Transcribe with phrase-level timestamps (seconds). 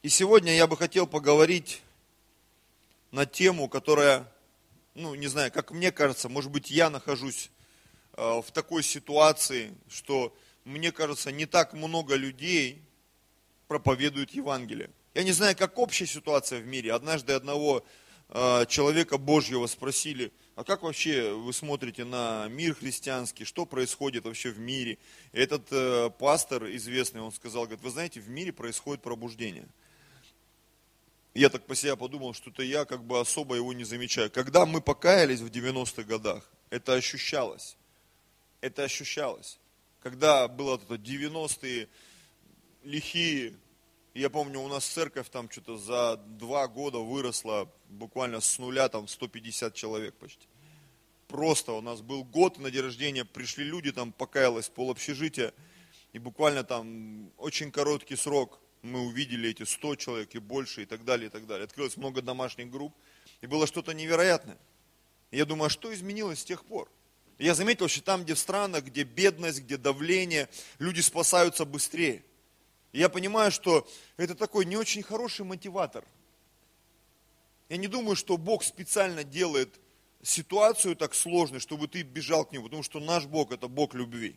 [0.00, 1.82] И сегодня я бы хотел поговорить
[3.10, 4.32] на тему, которая,
[4.94, 7.50] ну, не знаю, как мне кажется, может быть, я нахожусь
[8.12, 10.32] э, в такой ситуации, что,
[10.64, 12.80] мне кажется, не так много людей
[13.66, 14.88] проповедуют Евангелие.
[15.14, 16.92] Я не знаю, как общая ситуация в мире.
[16.92, 17.84] Однажды одного
[18.28, 24.50] э, человека Божьего спросили, а как вообще вы смотрите на мир христианский, что происходит вообще
[24.50, 24.96] в мире?
[25.32, 29.66] Этот э, пастор известный, он сказал, говорит, вы знаете, в мире происходит пробуждение–
[31.38, 34.28] я так по себе подумал, что это я как бы особо его не замечаю.
[34.30, 37.76] Когда мы покаялись в 90-х годах, это ощущалось.
[38.60, 39.60] Это ощущалось.
[40.02, 41.88] Когда было это 90-е,
[42.82, 43.54] лихие,
[44.14, 49.06] я помню, у нас церковь там что-то за два года выросла буквально с нуля, там
[49.06, 50.48] 150 человек почти.
[51.28, 55.52] Просто у нас был год на день рождения, пришли люди, там покаялось пол общежития,
[56.12, 61.04] и буквально там очень короткий срок– мы увидели эти 100 человек и больше, и так
[61.04, 61.64] далее, и так далее.
[61.64, 62.94] Открылось много домашних групп,
[63.40, 64.58] и было что-то невероятное.
[65.30, 66.90] Я думаю, а что изменилось с тех пор?
[67.38, 70.48] Я заметил, что там, где в странах, где бедность, где давление,
[70.78, 72.24] люди спасаются быстрее.
[72.92, 76.04] Я понимаю, что это такой не очень хороший мотиватор.
[77.68, 79.78] Я не думаю, что Бог специально делает
[80.22, 84.36] ситуацию так сложной, чтобы ты бежал к Нему, потому что наш Бог– это Бог любви.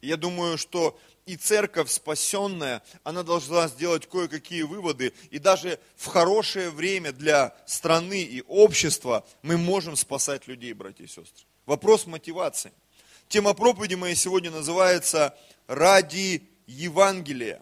[0.00, 0.98] Я думаю, что
[1.28, 5.12] и церковь спасенная, она должна сделать кое-какие выводы.
[5.30, 11.06] И даже в хорошее время для страны и общества мы можем спасать людей, братья и
[11.06, 11.44] сестры.
[11.66, 12.72] Вопрос мотивации.
[13.28, 17.60] Тема проповеди моей сегодня называется «Ради Евангелия».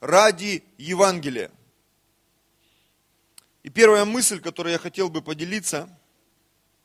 [0.00, 1.52] Ради Евангелия.
[3.62, 5.88] И первая мысль, которой я хотел бы поделиться–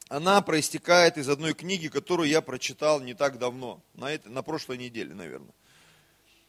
[0.09, 4.78] она проистекает из одной книги, которую я прочитал не так давно, на, это, на прошлой
[4.78, 5.52] неделе, наверное.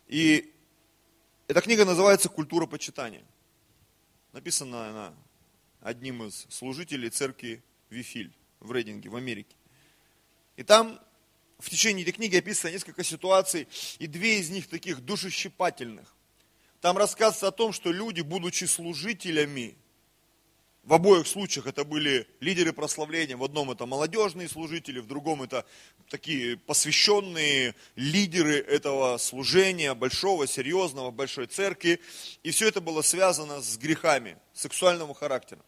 [0.09, 0.51] И
[1.47, 3.25] эта книга называется «Культура почитания».
[4.33, 5.15] Написана она
[5.81, 9.55] одним из служителей церкви Вифиль в Рейдинге, в Америке.
[10.56, 10.99] И там
[11.59, 13.69] в течение этой книги описано несколько ситуаций,
[13.99, 16.15] и две из них таких душещипательных.
[16.81, 19.77] Там рассказывается о том, что люди, будучи служителями
[20.88, 23.37] в обоих случаях это были лидеры прославления.
[23.37, 25.66] В одном это молодежные служители, в другом это
[26.09, 32.00] такие посвященные лидеры этого служения, большого, серьезного, большой церкви.
[32.43, 35.60] И все это было связано с грехами сексуального характера.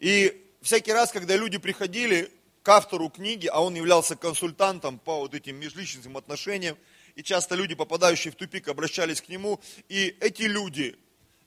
[0.00, 2.28] И всякий раз, когда люди приходили
[2.64, 6.76] к автору книги, а он являлся консультантом по вот этим межличностным отношениям,
[7.14, 10.98] и часто люди, попадающие в тупик, обращались к нему, и эти люди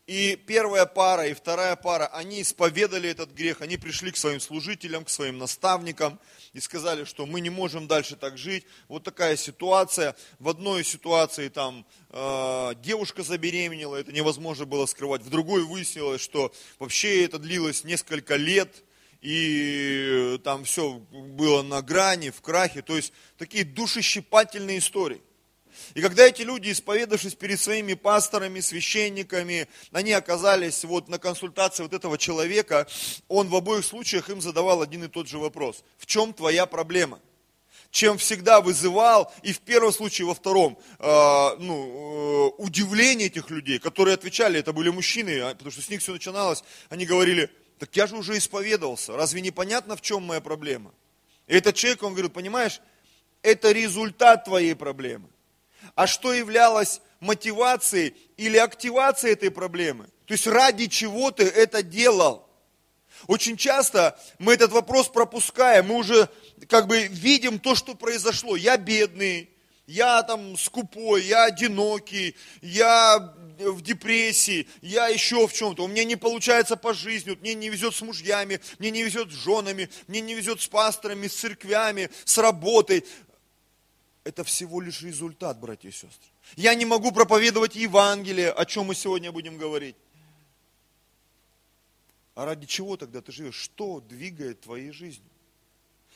[0.05, 5.05] и первая пара, и вторая пара, они исповедали этот грех, они пришли к своим служителям,
[5.05, 6.19] к своим наставникам
[6.51, 8.65] и сказали, что мы не можем дальше так жить.
[8.89, 10.15] Вот такая ситуация.
[10.39, 15.21] В одной ситуации там э, девушка забеременела, это невозможно было скрывать.
[15.21, 18.83] В другой выяснилось, что вообще это длилось несколько лет,
[19.21, 22.81] и там все было на грани, в крахе.
[22.81, 25.21] То есть такие душещипательные истории.
[25.93, 31.93] И когда эти люди, исповедавшись перед своими пасторами, священниками, они оказались вот на консультации вот
[31.93, 32.87] этого человека,
[33.27, 35.83] он в обоих случаях им задавал один и тот же вопрос.
[35.97, 37.19] В чем твоя проблема?
[37.93, 43.51] чем всегда вызывал, и в первом случае, и во втором, э, ну, э, удивление этих
[43.51, 47.51] людей, которые отвечали, это были мужчины, а, потому что с них все начиналось, они говорили,
[47.77, 50.91] так я же уже исповедовался, разве непонятно, в чем моя проблема?
[51.45, 52.81] И этот человек, он говорит, понимаешь,
[53.43, 55.29] это результат твоей проблемы
[55.95, 60.05] а что являлось мотивацией или активацией этой проблемы.
[60.25, 62.47] То есть ради чего ты это делал.
[63.27, 66.29] Очень часто мы этот вопрос пропускаем, мы уже
[66.67, 68.55] как бы видим то, что произошло.
[68.55, 69.49] Я бедный,
[69.87, 76.15] я там скупой, я одинокий, я в депрессии, я еще в чем-то, у меня не
[76.15, 80.21] получается по жизни, вот мне не везет с мужьями, мне не везет с женами, мне
[80.21, 83.05] не везет с пасторами, с церквями, с работой
[84.23, 86.29] это всего лишь результат, братья и сестры.
[86.55, 89.95] Я не могу проповедовать Евангелие, о чем мы сегодня будем говорить.
[92.35, 93.55] А ради чего тогда ты живешь?
[93.55, 95.29] Что двигает твоей жизнью?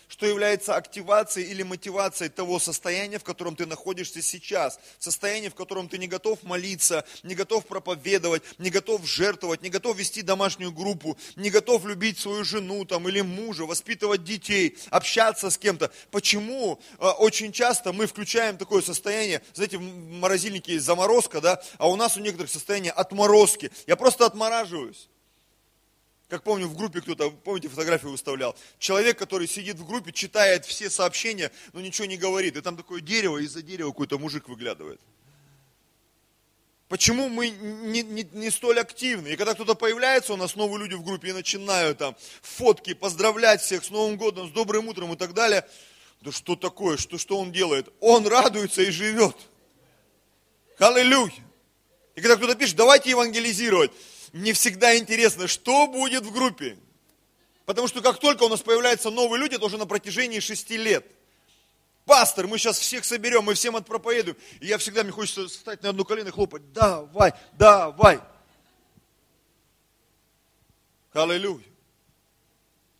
[0.08, 4.80] Что является активацией или мотивацией того состояния, в котором ты находишься сейчас.
[5.00, 9.98] Состояние, в котором ты не готов молиться, не готов проповедовать, не готов жертвовать, не готов
[9.98, 15.58] вести домашнюю группу, не готов любить свою жену там, или мужа, воспитывать детей, общаться с
[15.58, 15.92] кем-то.
[16.12, 21.90] Почему э, очень часто мы включаем такое состояние, знаете, в морозильнике есть заморозка, да, а
[21.90, 23.72] у нас у некоторых состояние отморозки.
[23.86, 25.10] Я просто отмораживаюсь.
[26.30, 28.56] Как помню, в группе кто-то, помните, фотографию выставлял.
[28.80, 32.58] Человек, который сидит в группе, читает все сообщения, но ничего не говорит.
[32.58, 35.00] И там такое дерево, из-за дерева какой-то мужик выглядывает.
[36.90, 39.30] Почему мы не, не, не столь активны?
[39.30, 43.62] И когда кто-то появляется, у нас новые люди в группе, и начинают там фотки, поздравлять
[43.62, 45.66] всех с Новым годом, с добрым утром и так далее.
[46.22, 47.90] Да что такое, что, что он делает?
[48.00, 49.36] Он радуется и живет.
[50.78, 51.32] Аллилуйя.
[52.16, 53.92] И когда кто-то пишет, давайте евангелизировать,
[54.38, 56.78] мне всегда интересно, что будет в группе.
[57.66, 61.06] Потому что как только у нас появляются новые люди, это уже на протяжении шести лет–
[62.08, 64.38] пастор, мы сейчас всех соберем, мы всем отпроповедуем.
[64.62, 68.20] И я всегда, мне хочется встать на одно колено и хлопать, давай, давай.
[71.14, 71.66] Аллилуйя.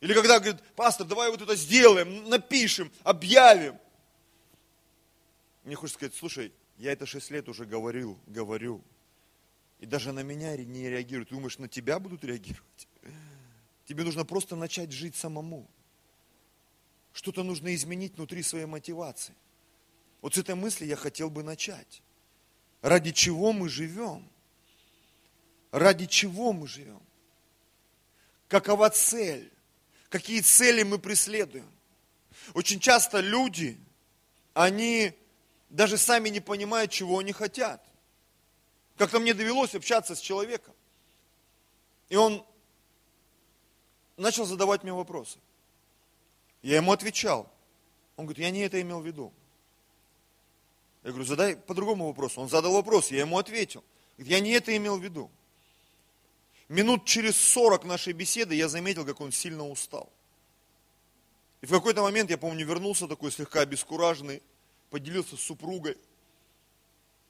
[0.00, 3.78] Или когда говорит, пастор, давай вот это сделаем, напишем, объявим.
[5.64, 8.82] Мне хочется сказать, слушай, я это шесть лет уже говорил, говорю.
[9.78, 11.28] И даже на меня не реагируют.
[11.28, 12.88] Ты думаешь, на тебя будут реагировать?
[13.84, 15.68] Тебе нужно просто начать жить самому.
[17.12, 19.34] Что-то нужно изменить внутри своей мотивации.
[20.20, 22.02] Вот с этой мысли я хотел бы начать.
[22.82, 24.28] Ради чего мы живем?
[25.70, 27.02] Ради чего мы живем?
[28.48, 29.50] Какова цель?
[30.08, 31.70] Какие цели мы преследуем?
[32.54, 33.78] Очень часто люди,
[34.54, 35.12] они
[35.70, 37.84] даже сами не понимают, чего они хотят.
[38.98, 40.74] Как-то мне довелось общаться с человеком.
[42.08, 42.44] И он
[44.16, 45.38] начал задавать мне вопросы.
[46.62, 47.50] Я ему отвечал.
[48.16, 49.32] Он говорит, я не это имел в виду.
[51.04, 52.40] Я говорю, задай по другому вопросу.
[52.40, 53.84] Он задал вопрос, я ему ответил.
[54.16, 55.30] Говорит, я не это имел в виду.
[56.68, 60.12] Минут через 40 нашей беседы я заметил, как он сильно устал.
[61.60, 64.42] И в какой-то момент, я помню, вернулся такой слегка обескураженный,
[64.90, 65.96] поделился с супругой.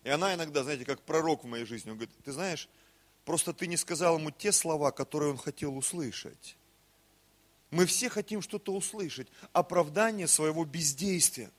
[0.05, 2.69] И она иногда, знаете, как пророк в моей жизни, он говорит, ты знаешь,
[3.25, 6.57] просто ты не сказал ему те слова, которые он хотел услышать.
[7.71, 11.51] Мы все хотим что-то услышать, оправдание своего бездействия.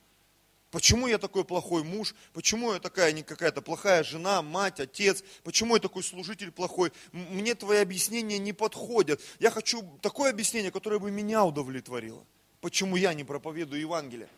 [0.71, 2.13] Почему я такой плохой муж?
[2.31, 5.23] Почему я такая не какая-то плохая жена, мать, отец?
[5.43, 6.91] Почему я такой служитель плохой?
[7.11, 9.19] Мне твои объяснения не подходят.
[9.39, 12.23] Я хочу такое объяснение, которое бы меня удовлетворило.
[12.61, 14.29] Почему я не проповедую Евангелие?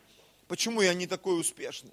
[0.48, 1.92] Почему я не такой успешный?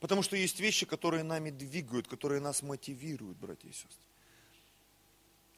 [0.00, 4.06] Потому что есть вещи, которые нами двигают, которые нас мотивируют, братья и сестры.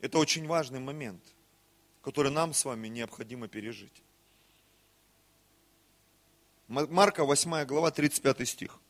[0.01, 1.23] Это очень важный момент–
[2.03, 4.03] который нам с вами необходимо пережить.
[6.69, 8.81] Марка 8 глава 35 стих.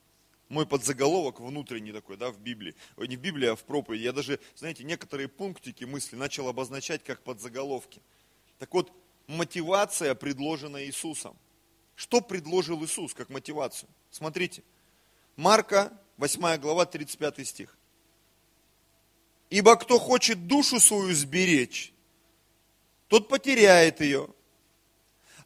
[0.48, 2.74] Мой подзаголовок внутренний такой, да, в Библии.
[2.96, 4.02] Не в Библии, а в проповеди.
[4.02, 8.02] Я даже, знаете, некоторые пунктики мысли начал обозначать как подзаголовки.
[8.58, 8.92] Так вот,
[9.28, 11.36] мотивация предложена Иисусом.
[11.94, 13.88] Что предложил Иисус как мотивацию?
[14.10, 14.62] Смотрите.
[15.40, 17.78] Марка 8 глава 35 стих.
[19.48, 21.94] Ибо кто хочет душу свою сберечь,
[23.08, 24.28] тот потеряет ее.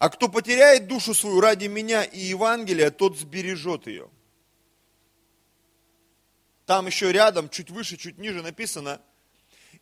[0.01, 4.11] А кто потеряет душу свою ради меня и Евангелия, тот сбережет ее.
[6.67, 9.01] Там еще рядом, чуть выше, чуть ниже написано,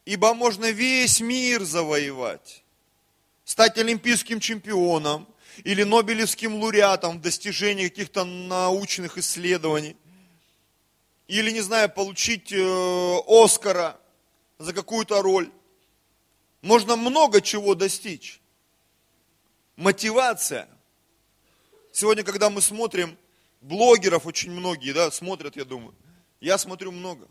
[0.05, 2.63] ибо можно весь мир завоевать,
[3.47, 5.27] стать олимпийским чемпионом
[5.65, 9.97] или нобелевским лауреатом в достижении каких-то научных исследований,
[11.33, 13.99] или, не знаю, получить э, Оскара
[14.59, 15.51] за какую-то роль.
[16.61, 18.39] Можно много чего достичь.
[19.77, 20.69] Мотивация.
[21.91, 23.17] Сегодня, когда мы смотрим,
[23.63, 25.95] блогеров очень многие, да, смотрят, я думаю.
[26.39, 27.27] Я смотрю много.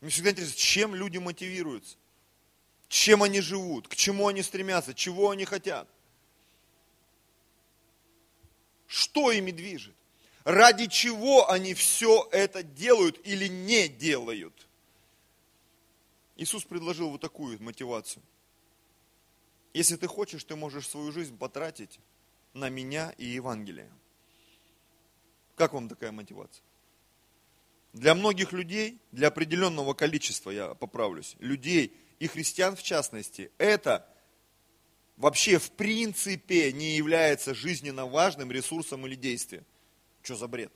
[0.00, 1.96] Мне всегда интересно, чем люди мотивируются.
[2.88, 5.88] Чем они живут, к чему они стремятся, чего они хотят.
[8.88, 9.95] Что ими движет?
[10.46, 14.66] Ради чего они все это делают или не делают?
[16.36, 18.22] Иисус предложил вот такую мотивацию–
[19.76, 22.00] если ты хочешь, ты можешь свою жизнь потратить
[22.54, 23.92] на меня и Евангелие.
[25.54, 26.64] Как вам такая мотивация?
[27.92, 34.08] Для многих людей, для определенного количества, я поправлюсь, людей и христиан в частности, это
[35.18, 39.66] вообще в принципе не является жизненно важным ресурсом или действием.
[40.26, 40.72] Что за бред?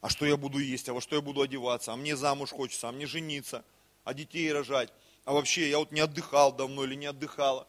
[0.00, 2.88] А что я буду есть, а во что я буду одеваться, а мне замуж хочется,
[2.88, 3.64] а мне жениться,
[4.04, 4.92] а детей рожать
[5.24, 7.66] а вообще я вот не отдыхал давно или не отдыхала.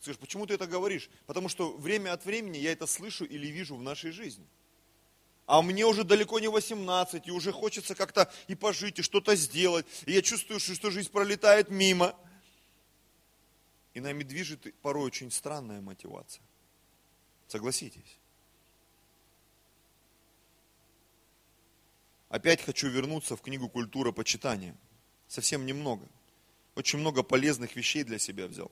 [0.00, 1.10] Скажешь, почему ты это говоришь?
[1.26, 4.46] Потому что время от времени я это слышу или вижу в нашей жизни.
[5.46, 9.86] А мне уже далеко не 18, и уже хочется как-то и пожить, и что-то сделать.
[10.06, 12.14] И я чувствую, что жизнь пролетает мимо.
[13.94, 16.44] И нами движет порой очень странная мотивация.
[17.48, 18.18] Согласитесь.
[22.28, 24.76] Опять хочу вернуться в книгу «Культура почитания».
[25.28, 26.08] Совсем немного
[26.78, 28.70] очень много полезных вещей для себя взял.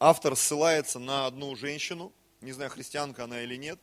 [0.00, 3.78] Автор ссылается на одну женщину, не знаю, христианка она или нет.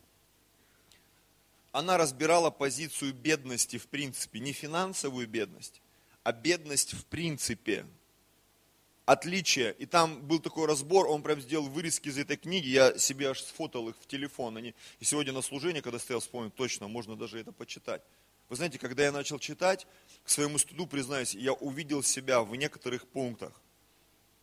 [1.71, 5.81] она разбирала позицию бедности в принципе, не финансовую бедность,
[6.23, 7.85] а бедность в принципе.
[9.05, 9.73] Отличие.
[9.79, 13.41] И там был такой разбор, он прям сделал вырезки из этой книги, я себе аж
[13.41, 14.57] сфотал их в телефон.
[14.57, 18.03] Они, и сегодня на служении, когда стоял, вспомнил, точно, можно даже это почитать.
[18.51, 19.87] Вы знаете, когда я начал читать,
[20.25, 23.53] к своему стыду, признаюсь, я увидел себя в некоторых пунктах,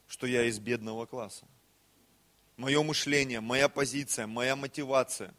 [0.07, 1.45] что я из бедного класса.
[2.57, 5.35] Мое мышление, моя позиция, моя мотивация.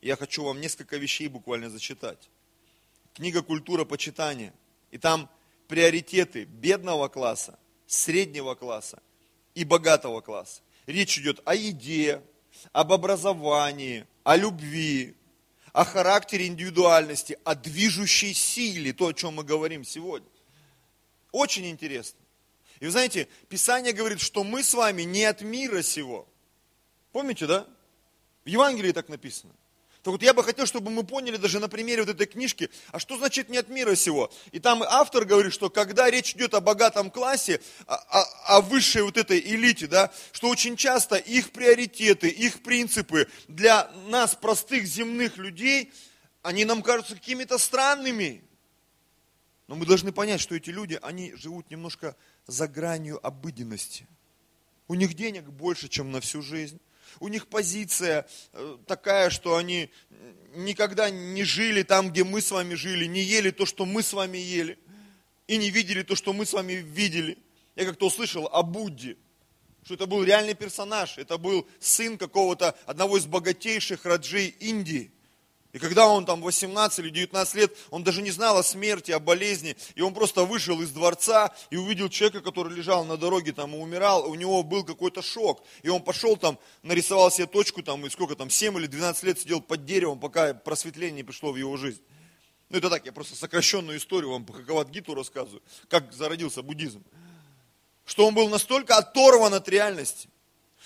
[0.00, 2.30] Я хочу вам несколько вещей буквально зачитать.
[3.12, 4.54] Книга «Культура почитания».
[4.92, 5.28] И там
[5.66, 9.02] приоритеты бедного класса, среднего класса
[9.56, 10.62] и богатого класса.
[10.86, 12.22] Речь идет о еде,
[12.70, 15.16] об образовании, о любви,
[15.72, 20.28] о характере индивидуальности, о движущей силе, то, о чем мы говорим сегодня.
[21.32, 22.18] Очень интересно.
[22.80, 26.28] И вы знаете, Писание говорит, что мы с вами не от мира сего.
[27.12, 27.66] Помните, да?
[28.44, 29.52] В Евангелии так написано.
[30.02, 33.00] Так вот я бы хотел, чтобы мы поняли даже на примере вот этой книжки, а
[33.00, 34.30] что значит не от мира сего?
[34.52, 39.16] И там автор говорит, что когда речь идет о богатом классе, о, о, высшей вот
[39.16, 45.92] этой элите, да, что очень часто их приоритеты, их принципы для нас, простых земных людей,
[46.42, 48.44] они нам кажутся какими-то странными.
[49.66, 54.06] Но мы должны понять, что эти люди, они живут немножко за гранью обыденности.
[54.86, 56.80] У них денег больше, чем на всю жизнь.
[57.20, 59.90] У них позиция э, такая, что они
[60.54, 64.12] никогда не жили там, где мы с вами жили, не ели то, что мы с
[64.12, 64.78] вами ели,
[65.46, 67.38] и не видели то, что мы с вами видели.
[67.76, 69.16] Я как-то услышал о Будде,
[69.84, 75.12] что это был реальный персонаж, это был сын какого-то одного из богатейших раджей Индии.
[75.72, 79.18] И когда он там 18 или 19 лет, он даже не знал о смерти, о
[79.18, 83.74] болезни, и он просто вышел из дворца и увидел человека, который лежал на дороге там
[83.74, 88.06] и умирал, у него был какой-то шок, и он пошел там, нарисовал себе точку там,
[88.06, 91.76] и сколько там, 7 или 12 лет сидел под деревом, пока просветление пришло в его
[91.76, 92.00] жизнь.
[92.70, 97.04] Ну это так, я просто сокращенную историю вам по Хакават-гиту рассказываю, как зародился буддизм.
[98.06, 100.30] Что он был настолько оторван от реальности,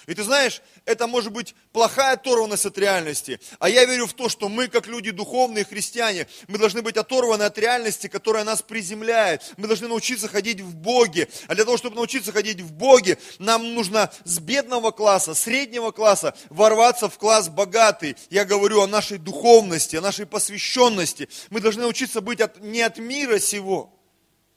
[0.07, 3.41] и ты знаешь, это может быть плохая оторванность от реальности.
[3.59, 7.45] А я верю в то, что мы, как люди духовные, христиане, мы должны быть оторваны
[7.45, 9.53] от реальности, которая нас приземляет.
[9.57, 11.29] Мы должны научиться ходить в Боге.
[11.47, 16.35] А для того, чтобы научиться ходить в Боге, нам нужно с бедного класса, среднего класса
[16.51, 18.17] ворваться в класс богатый.
[18.31, 21.29] Я говорю о нашей духовности, о нашей посвященности.
[21.51, 23.93] Мы должны научиться быть от, не от мира сего.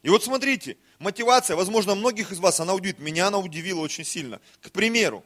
[0.02, 3.00] И вот смотрите, мотивация, возможно, многих из вас, она удивит.
[3.00, 4.40] Меня она удивила очень сильно.
[4.62, 5.24] К примеру,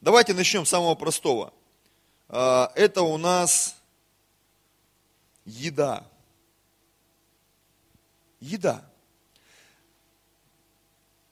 [0.00, 1.52] Давайте начнем с самого простого.
[2.28, 3.76] А, это у нас
[5.44, 6.06] еда.
[8.40, 8.82] Еда.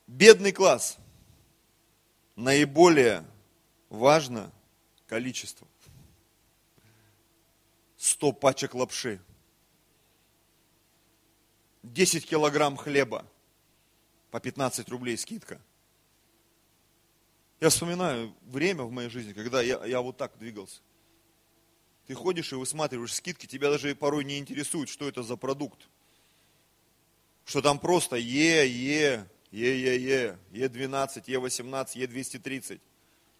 [0.07, 0.99] Бедный класс.
[2.37, 3.25] Наиболее
[3.89, 4.53] важно
[5.07, 5.67] количество.
[7.97, 9.19] 100 пачек лапши.
[11.83, 13.25] 10 килограмм хлеба.
[14.31, 15.59] По 15 рублей скидка.
[17.61, 20.81] Я вспоминаю время в моей жизни, когда я, я вот так двигался.
[22.07, 25.89] Ты ходишь и высматриваешь скидки, тебя даже порой не интересует, что это за продукт.
[27.45, 32.81] Что там просто Е, Е, Е, Е, Е, Е12, Е18, Е230,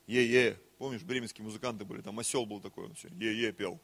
[0.07, 0.59] Е, Е.
[0.79, 3.81] Помнишь, бременские музыканты были, там осел был такой, он все, Е, Е пел.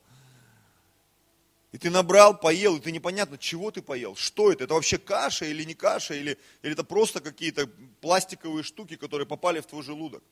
[1.74, 5.44] И ты набрал, поел, и ты непонятно, чего ты поел, что это, это вообще каша
[5.44, 7.66] или не каша, или, или это просто какие-то
[8.00, 10.22] пластиковые штуки, которые попали в твой желудок.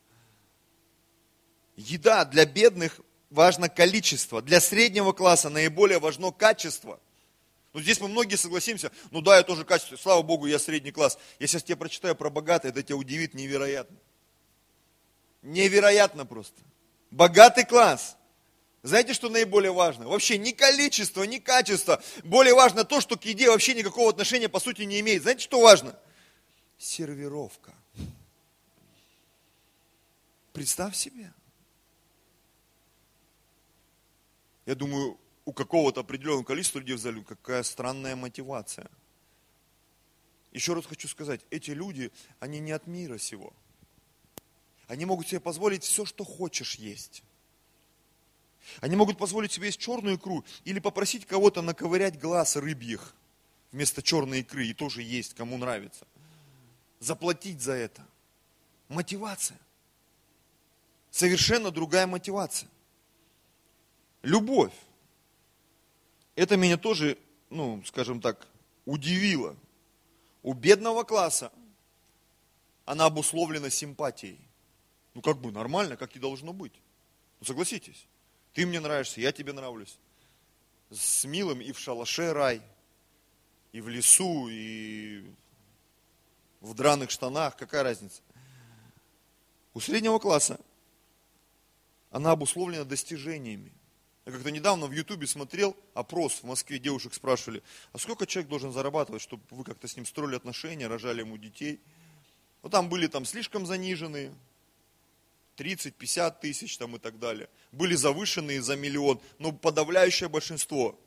[1.75, 6.97] Еда для бедных важно количество, для среднего класса наиболее важно качество.
[7.73, 11.19] Ну, здесь мы многие согласимся, ну да, я тоже качество, слава Богу, я средний класс.
[11.39, 13.97] Я сейчас тебе прочитаю про богатый, это тебя удивит невероятно.
[15.41, 16.61] Невероятно просто.
[17.11, 18.15] Богатый класс–
[18.83, 20.09] знаете, что наиболее важно?
[20.09, 22.03] Вообще не количество, не качество.
[22.25, 25.21] Более важно то, что к еде вообще никакого отношения по сути не имеет.
[25.21, 25.97] Знаете, что важно?
[26.77, 27.73] Сервировка.
[30.51, 31.31] Представь себе.
[34.65, 38.89] Я думаю, у какого-то определенного количества людей в зале какая странная мотивация.
[40.51, 42.11] Еще раз хочу сказать, эти люди,
[42.41, 43.53] они не от мира сего.
[44.87, 47.23] Они могут себе позволить все, что хочешь есть.
[48.81, 53.15] Они могут позволить себе есть черную икру или попросить кого-то наковырять глаз рыбьих
[53.71, 56.07] вместо черной икры и тоже есть, кому нравится.
[56.99, 58.05] Заплатить за это.
[58.87, 59.59] Мотивация.
[61.09, 62.69] Совершенно другая мотивация.
[64.21, 64.73] Любовь.
[66.35, 67.17] Это меня тоже,
[67.49, 68.47] ну, скажем так,
[68.85, 69.55] удивило.
[70.41, 71.51] У бедного класса
[72.85, 74.39] она обусловлена симпатией.
[75.13, 76.73] Ну, как бы нормально, как и должно быть.
[77.39, 78.07] Ну, согласитесь.
[78.53, 79.97] Ты мне нравишься, я тебе нравлюсь.
[80.91, 82.61] с милым и в шалаше рай,
[83.71, 85.23] и в лесу, и
[86.61, 88.21] в драных штанах, какая разница?
[89.73, 90.59] У среднего класса
[92.11, 93.73] она обусловлена достижениями.
[94.25, 98.71] Я как-то недавно в Ютубе смотрел опрос в Москве, девушек спрашивали, а сколько человек должен
[98.71, 101.81] зарабатывать, чтобы вы как-то с ним строили отношения, рожали ему детей.
[102.61, 104.31] Ну там были там слишком заниженные,
[105.57, 107.49] 30-50 тысяч там и так далее.
[107.71, 110.99] Были завышенные за миллион, но подавляющее большинство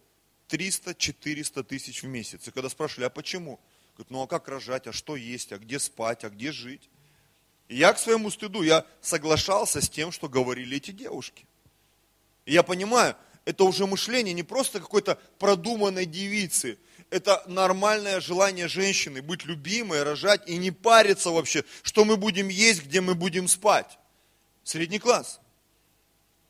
[0.49, 2.47] 300-400 тысяч в месяц.
[2.49, 3.61] И когда спрашивали, а почему?
[3.95, 6.89] Говорят, ну а как рожать, а что есть, а где спать, а где жить?
[7.69, 11.47] И я к своему стыду, я соглашался с тем, что говорили эти девушки.
[12.45, 16.79] И я понимаю, это уже мышление не просто какой-то продуманной девицы,
[17.11, 22.85] это нормальное желание женщины быть любимой, рожать и не париться вообще, что мы будем есть,
[22.85, 23.99] где мы будем спать.
[24.67, 25.41] Средний класс.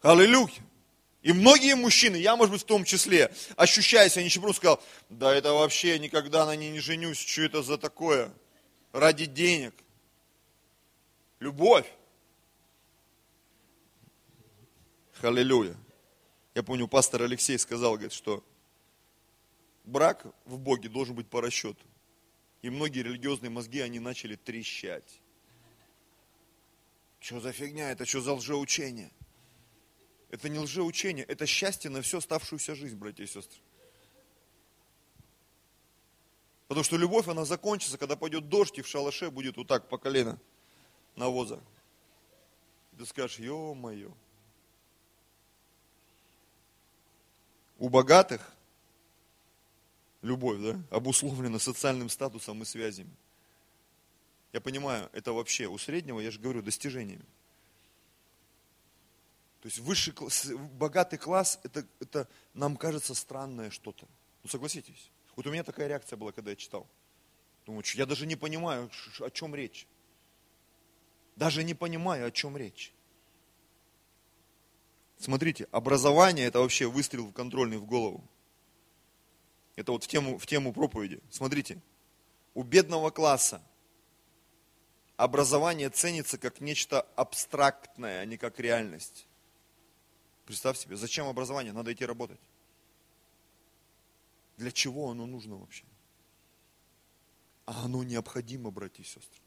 [0.00, 0.50] Аллилуйя.
[1.20, 5.52] И многие мужчины, я, может быть, в том числе, ощущая себя нищебродом, сказал, да это
[5.52, 8.32] вообще никогда на ней не женюсь, что это за такое?
[8.92, 9.74] Ради денег.
[11.40, 11.84] Любовь.
[15.20, 15.76] Аллилуйя.
[16.54, 18.42] Я помню, пастор Алексей сказал, говорит, что
[19.84, 21.84] брак в Боге должен быть по расчету.
[22.62, 25.20] И многие религиозные мозги, они начали трещать.
[27.26, 29.10] Что за фигня, это что за лжеучение?
[30.30, 33.58] Это не лжеучение, это счастье на всю оставшуюся жизнь, братья и сестры.
[36.68, 39.98] Потому что любовь, она закончится, когда пойдет дождь, и в шалаше будет вот так по
[39.98, 40.38] колено
[41.16, 41.60] навоза.
[42.96, 44.14] Ты скажешь, ё-моё.
[47.78, 48.54] У богатых
[50.22, 53.10] любовь, да, обусловлена социальным статусом и связями.
[54.56, 57.26] Я понимаю, это вообще у среднего, я же говорю, достижениями.
[59.60, 60.46] То есть высший класс,
[60.78, 64.08] богатый класс, это, это нам кажется странное что-то.
[64.42, 65.10] Ну согласитесь.
[65.34, 66.86] Вот у меня такая реакция была, когда я читал.
[67.66, 69.86] Думаю, я даже не понимаю, о чем речь.
[71.36, 72.94] Даже не понимаю, о чем речь.
[75.18, 78.26] Смотрите, образование это вообще выстрел в контрольный в голову.
[79.74, 81.20] Это вот в тему, в тему проповеди.
[81.28, 81.78] Смотрите,
[82.54, 83.60] у бедного класса
[85.16, 89.26] образование ценится как нечто абстрактное, а не как реальность.
[90.44, 91.72] Представь себе, зачем образование?
[91.72, 92.38] Надо идти работать.
[94.56, 95.84] Для чего оно нужно вообще?
[97.64, 99.42] А оно необходимо, братья и сестры.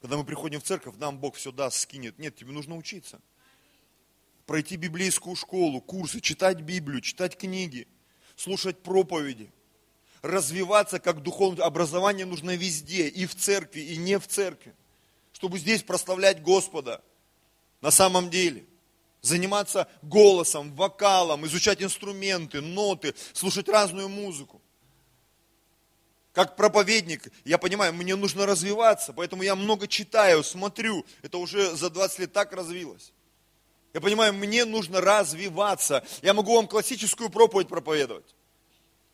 [0.00, 2.18] Когда мы приходим в церковь, нам Бог все даст, скинет.
[2.18, 3.20] Нет, тебе нужно учиться.
[4.46, 7.86] Пройти библейскую школу, курсы, читать Библию, читать книги,
[8.34, 9.52] слушать проповеди–
[10.22, 14.74] развиваться как духовное образование нужно везде, и в церкви, и не в церкви,
[15.32, 17.02] чтобы здесь прославлять Господа
[17.80, 18.64] на самом деле.
[19.20, 24.60] Заниматься голосом, вокалом, изучать инструменты, ноты, слушать разную музыку.
[26.32, 31.04] Как проповедник, я понимаю, мне нужно развиваться, поэтому я много читаю, смотрю.
[31.20, 33.12] Это уже за 20 лет так развилось.
[33.92, 36.04] Я понимаю, мне нужно развиваться.
[36.22, 38.34] Я могу вам классическую проповедь проповедовать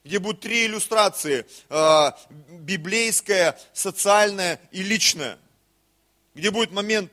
[0.08, 2.12] где будут три иллюстрации, э,
[2.48, 5.38] библейская, социальная и личная,
[6.34, 7.12] где будет момент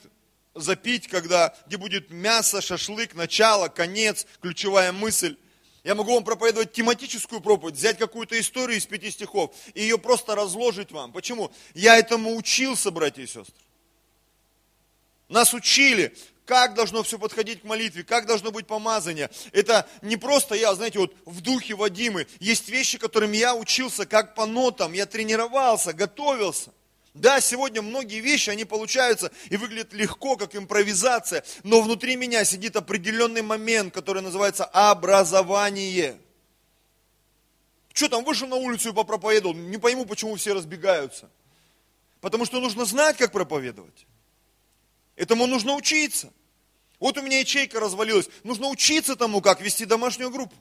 [0.54, 5.36] запить, когда, где будет мясо, шашлык, начало, конец, ключевая мысль.
[5.84, 10.34] Я могу вам проповедовать тематическую проповедь, взять какую-то историю из пяти стихов и ее просто
[10.34, 11.12] разложить вам.
[11.12, 11.52] Почему?
[11.74, 13.54] Я этому учился, братья и сестры.
[15.28, 19.30] Нас учили, как должно все подходить к молитве, как должно быть помазание.
[19.52, 22.28] Это не просто я, знаете, вот в духе Вадимы.
[22.40, 26.72] Есть вещи, которым я учился как по нотам, я тренировался, готовился.
[27.14, 32.76] Да, сегодня многие вещи, они получаются и выглядят легко, как импровизация, но внутри меня сидит
[32.76, 36.18] определенный момент, который называется образование.
[37.94, 41.30] Что там, вышел на улицу и попроповедовал, не пойму, почему все разбегаются.
[42.20, 44.06] Потому что нужно знать, как проповедовать.
[45.16, 46.32] Этому нужно учиться.
[47.00, 48.30] Вот у меня ячейка развалилась.
[48.44, 50.56] Нужно учиться тому, как вести домашнюю группу.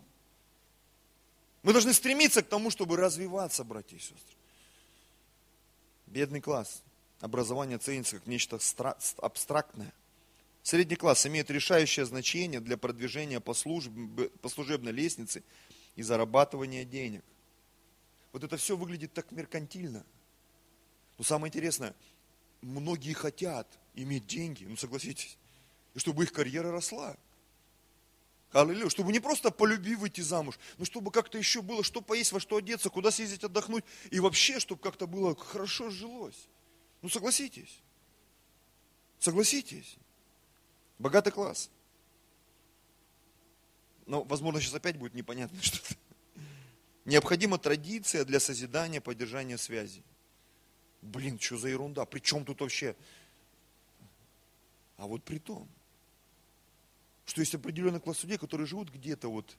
[1.62, 4.36] Мы должны стремиться к тому, чтобы развиваться, братья и сестры.
[6.06, 6.82] Бедный класс.
[7.20, 8.58] Образование ценится как нечто
[9.18, 9.92] абстрактное.
[10.62, 15.42] Средний класс имеет решающее значение для продвижения по, службе, по служебной лестнице
[15.96, 17.24] и зарабатывания денег.
[18.32, 20.04] Вот это все выглядит так меркантильно.
[21.18, 21.94] Но самое интересное,
[22.64, 25.38] многие хотят иметь деньги, ну согласитесь,
[25.94, 27.16] и чтобы их карьера росла.
[28.52, 28.88] Аллилуйя.
[28.88, 32.56] Чтобы не просто полюби выйти замуж, но чтобы как-то еще было, что поесть, во что
[32.56, 33.84] одеться, куда съездить отдохнуть.
[34.10, 36.48] И вообще, чтобы как-то было хорошо жилось.
[37.02, 37.80] Ну согласитесь.
[39.18, 39.96] Согласитесь.
[41.00, 41.68] Богатый класс.
[44.06, 45.96] Но, возможно, сейчас опять будет непонятно что-то.
[47.04, 50.02] Необходима традиция для созидания, поддержания связи.
[51.04, 52.06] Блин, что за ерунда?
[52.06, 52.96] При чем тут вообще?
[54.96, 55.68] А вот при том,
[57.26, 59.56] что есть определенный класс людей, которые живут где-то вот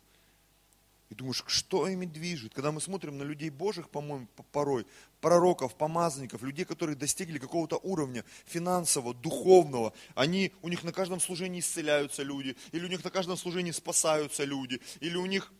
[1.11, 2.55] и думаешь, что ими движет?
[2.55, 4.87] Когда мы смотрим на людей Божьих, по-моему, порой,
[5.21, 11.59] пророков, помазанников, людей, которые достигли какого-то уровня финансового, духовного, они, у них на каждом служении
[11.59, 15.53] исцеляются люди, или у них на каждом служении спасаются люди, или у них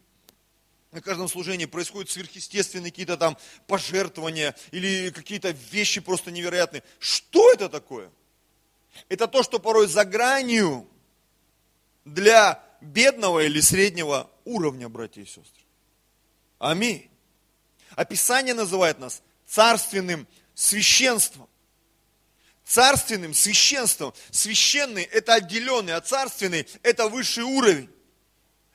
[0.96, 6.84] на каждом служении происходят сверхъестественные какие-то там пожертвования, или какие-то вещи просто невероятные.
[7.00, 8.10] Что это такое?
[9.10, 10.88] Это то, что порой за гранью
[12.06, 15.66] для бедного или среднего уровня, братья и сестры.
[16.60, 17.10] Аминь.
[17.98, 21.50] Описание называет нас царственным священством.
[22.64, 24.14] Царственным священством.
[24.32, 27.90] Священный– это отделенный, а царственный– это высший уровень.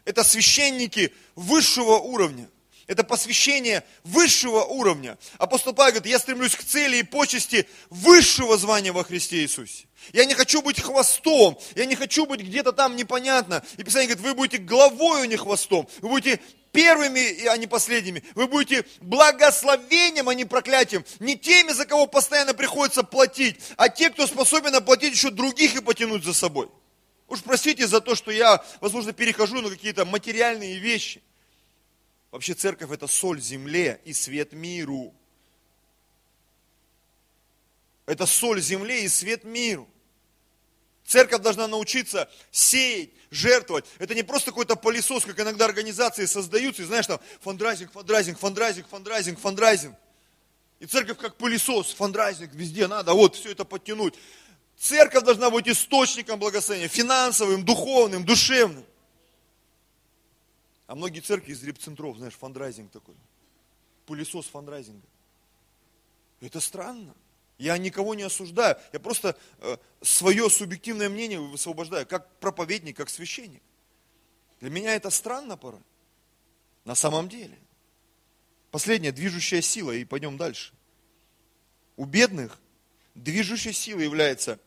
[0.04, 2.48] Это священники высшего уровня.
[2.90, 5.16] Это посвящение высшего уровня.
[5.38, 9.86] Апостол Павел говорит, я стремлюсь к цели и почести высшего звания во Христе Иисусе.
[10.12, 13.62] Я не хочу быть хвостом, я не хочу быть где-то там непонятно.
[13.76, 15.88] И Писание говорит, вы будете главой, а не хвостом.
[16.00, 16.40] Вы будете
[16.72, 18.24] первыми, а не последними.
[18.34, 21.04] Вы будете благословением, а не проклятием.
[21.20, 25.80] Не теми, за кого постоянно приходится платить, а те, кто способен оплатить еще других и
[25.80, 26.68] потянуть за собой.
[27.30, 31.22] Уж простите за то, что я, возможно, перехожу на какие-то материальные вещи.
[32.32, 35.14] Вообще церковь это соль земле и свет миру.
[38.04, 39.88] Это соль земле и свет миру.
[41.04, 43.84] Церковь должна научиться сеять, жертвовать.
[44.00, 48.88] Это не просто какой-то пылесос, как иногда организации создаются, и знаешь, там фандрайзинг, фандрайзинг, фандрайзинг,
[48.88, 49.96] фандрайзинг, фандрайзинг.
[50.80, 54.14] И церковь как пылесос, фандрайзинг, везде надо, вот все это подтянуть.
[54.80, 58.86] Церковь должна быть источником благословения, финансовым, духовным, душевным.
[60.86, 63.14] А многие церкви из ребцентров, знаешь, фандрайзинг такой.
[64.06, 65.06] Пылесос фандрайзинга.
[66.40, 67.14] Это странно.
[67.58, 68.74] Я никого не осуждаю.
[68.94, 73.62] Я просто э, свое субъективное мнение высвобождаю, как проповедник, как священник.
[74.60, 75.82] Для меня это странно порой.
[76.86, 77.58] На самом деле.
[78.70, 80.72] Последняя движущая сила, и пойдем дальше.
[81.98, 82.58] У бедных
[83.14, 84.58] движущей силой является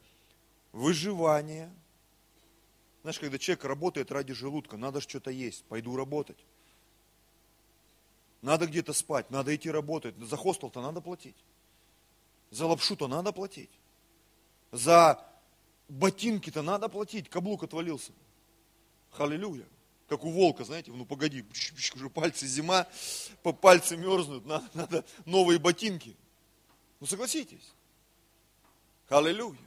[0.73, 1.73] выживание–
[3.03, 6.37] знаешь, когда человек работает ради желудка, надо что-то есть, пойду работать.
[8.41, 10.17] Надо где-то спать, надо идти работать.
[10.17, 11.35] За хостел-то надо платить.
[12.49, 13.71] За лапшу-то надо платить.
[14.71, 15.25] За
[15.89, 17.29] ботинки-то надо платить.
[17.29, 18.13] Каблук отвалился.
[19.11, 19.65] Халилюя.
[20.07, 21.45] Как у волка, знаете, ну погоди,
[21.95, 22.87] уже пальцы зима,
[23.41, 26.15] по пальцы мерзнут, надо, надо новые ботинки.
[27.01, 27.73] Ну согласитесь.
[29.07, 29.57] Халилюя.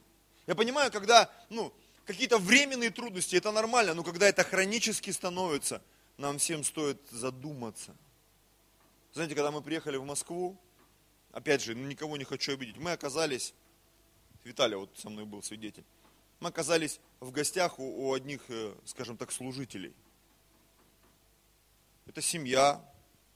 [0.46, 1.72] Я понимаю, когда, ну,
[2.04, 5.82] какие-то временные трудности, это нормально, но когда это хронически становится,
[6.18, 7.96] нам всем стоит задуматься.
[9.12, 10.56] Знаете, когда мы приехали в Москву,
[11.32, 13.54] опять же, ну, никого не хочу обидеть, мы оказались,
[14.44, 15.84] Виталий вот со мной был свидетель,
[16.40, 19.94] мы оказались в гостях у, у одних, э, скажем так, служителей.
[22.06, 22.84] Это семья,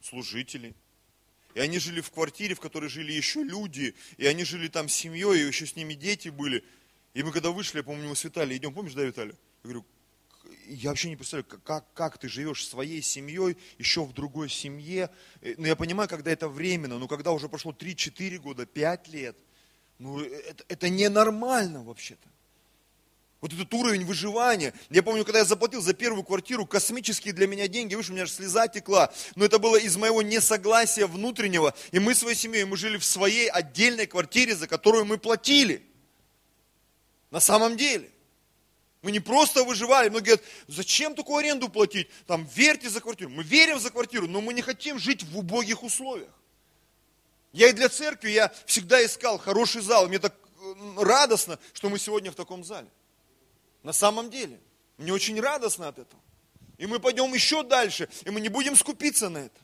[0.00, 0.74] служители.
[1.54, 5.42] И они жили в квартире, в которой жили еще люди, и они жили там семьей,
[5.42, 6.64] и еще с ними дети были.
[7.14, 9.34] И мы когда вышли, я помню, мы с Виталием идем, помнишь, да, Виталий?
[9.64, 9.84] Я говорю,
[10.66, 15.10] я вообще не представляю, как, как ты живешь своей семьей, еще в другой семье.
[15.40, 19.08] Э, но ну, я понимаю, когда это временно, но когда уже прошло 3-4 года, 5
[19.08, 19.36] лет,
[19.98, 22.28] ну это, это ненормально вообще-то.
[23.40, 24.74] Вот этот уровень выживания.
[24.90, 28.24] Я помню, когда я заплатил за первую квартиру, космические для меня деньги, выше, у меня
[28.24, 29.10] аж слеза текла.
[29.34, 31.74] Но это было из моего несогласия внутреннего.
[31.90, 35.89] И мы своей семьей, мы жили в своей отдельной квартире, за которую мы платили.
[37.30, 38.10] На самом деле.
[39.02, 42.08] Мы не просто выживали, многие говорят, зачем такую аренду платить?
[42.26, 43.30] Там верьте за квартиру.
[43.30, 46.32] Мы верим за квартиру, но мы не хотим жить в убогих условиях.
[47.52, 50.06] Я и для церкви, я всегда искал хороший зал.
[50.06, 52.88] Мне так э, радостно, что мы сегодня в таком зале.
[53.82, 54.60] На самом деле.
[54.98, 56.20] Мне очень радостно от этого.
[56.76, 59.60] И мы пойдем еще дальше, и мы не будем скупиться на это.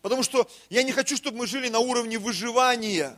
[0.00, 3.16] Потому что я не хочу, чтобы мы жили на уровне выживания.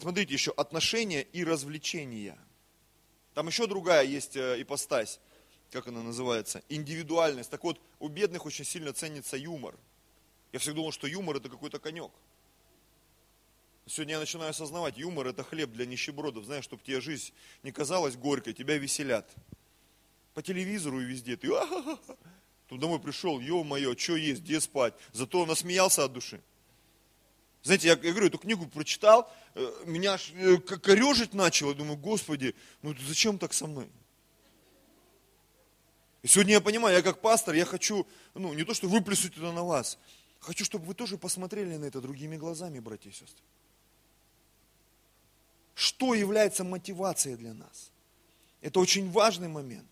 [0.00, 2.38] Смотрите, еще отношения и развлечения.
[3.34, 5.20] Там еще другая есть э, ипостась,
[5.70, 7.50] как она называется, индивидуальность.
[7.50, 9.76] Так вот, у бедных очень сильно ценится юмор.
[10.52, 12.10] Я всегда думал, что юмор это какой-то конек.
[13.86, 16.44] Сегодня я начинаю осознавать, юмор это хлеб для нищебродов.
[16.44, 17.32] Знаешь, чтобы тебе жизнь
[17.62, 19.30] не казалась горькой, тебя веселят.
[20.32, 21.50] По телевизору и везде ты,
[22.68, 24.94] Тут домой пришел, ё-моё, что есть, где спать.
[25.12, 26.40] Зато он насмеялся от души.
[27.62, 32.54] Знаете, я, я говорю, эту книгу прочитал, э, меня аж э, корежить начало, думаю, Господи,
[32.82, 33.90] ну зачем так со мной?
[36.22, 39.52] И сегодня я понимаю, я как пастор, я хочу, ну, не то, что выплеснуть это
[39.52, 39.98] на вас,
[40.38, 43.44] хочу, чтобы вы тоже посмотрели на это другими глазами, братья и сестры.
[45.74, 47.90] Что является мотивацией для нас?
[48.60, 49.88] Это очень важный момент.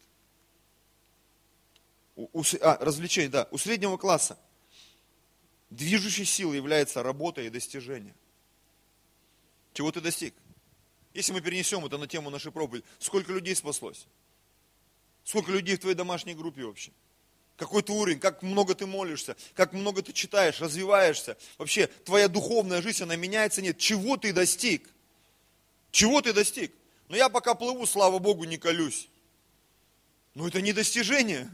[2.14, 3.48] У, у, а, развлечение, да.
[3.50, 4.38] У среднего класса
[5.70, 8.14] движущей силой является работа и достижение.
[9.72, 10.34] Чего ты достиг?
[11.14, 14.06] Если мы перенесем это на тему нашей проповеди, сколько людей спаслось?
[15.24, 16.90] Сколько людей в твоей домашней группе вообще?
[17.56, 21.36] Какой ты уровень, как много ты молишься, как много ты читаешь, развиваешься.
[21.58, 23.78] Вообще, твоя духовная жизнь, она меняется, нет.
[23.78, 24.88] Чего ты достиг?
[25.90, 26.72] Чего ты достиг?
[27.08, 29.08] Но я пока плыву, слава Богу, не колюсь.
[30.34, 31.50] Но это не достижение.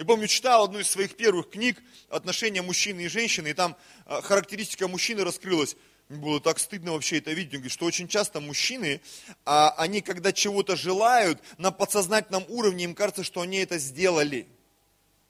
[0.00, 1.76] Я помню, читал одну из своих первых книг
[2.08, 5.76] «Отношения мужчины и женщины», и там а, характеристика мужчины раскрылась.
[6.08, 7.52] Мне было так стыдно вообще это видеть.
[7.52, 9.02] Он говорит, что очень часто мужчины,
[9.44, 14.48] а, они когда чего-то желают, на подсознательном уровне им кажется, что они это сделали.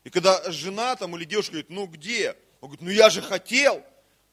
[0.04, 2.36] И когда жена там или девушка говорит, ну где?
[2.60, 3.82] Он говорит, ну я же хотел.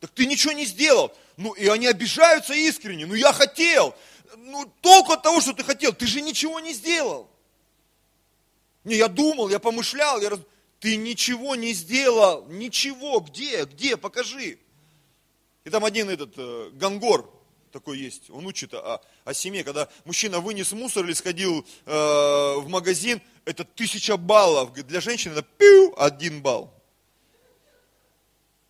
[0.01, 1.17] Так ты ничего не сделал.
[1.37, 3.07] Ну и они обижаются искренне.
[3.07, 3.95] Ну я хотел.
[4.35, 5.93] Ну толку от того, что ты хотел.
[5.93, 7.27] Ты же ничего не сделал.
[8.87, 10.21] Не, я думал, я помышлял.
[10.21, 10.39] Я раз...
[10.79, 12.45] Ты ничего не сделал.
[12.47, 13.19] Ничего.
[13.19, 13.65] Где?
[13.65, 13.97] Где?
[13.97, 14.59] Покажи.
[15.65, 17.29] И там один этот э, гангор
[17.73, 22.65] такой есть, он учит о, о семье, когда мужчина вынес мусор или сходил э, в
[22.69, 26.73] магазин, это тысяча баллов, для женщины это пиу, один балл.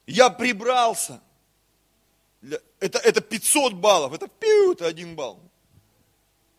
[0.07, 1.21] Я прибрался,
[2.79, 5.39] это, это 500 баллов, это пиу, это один балл.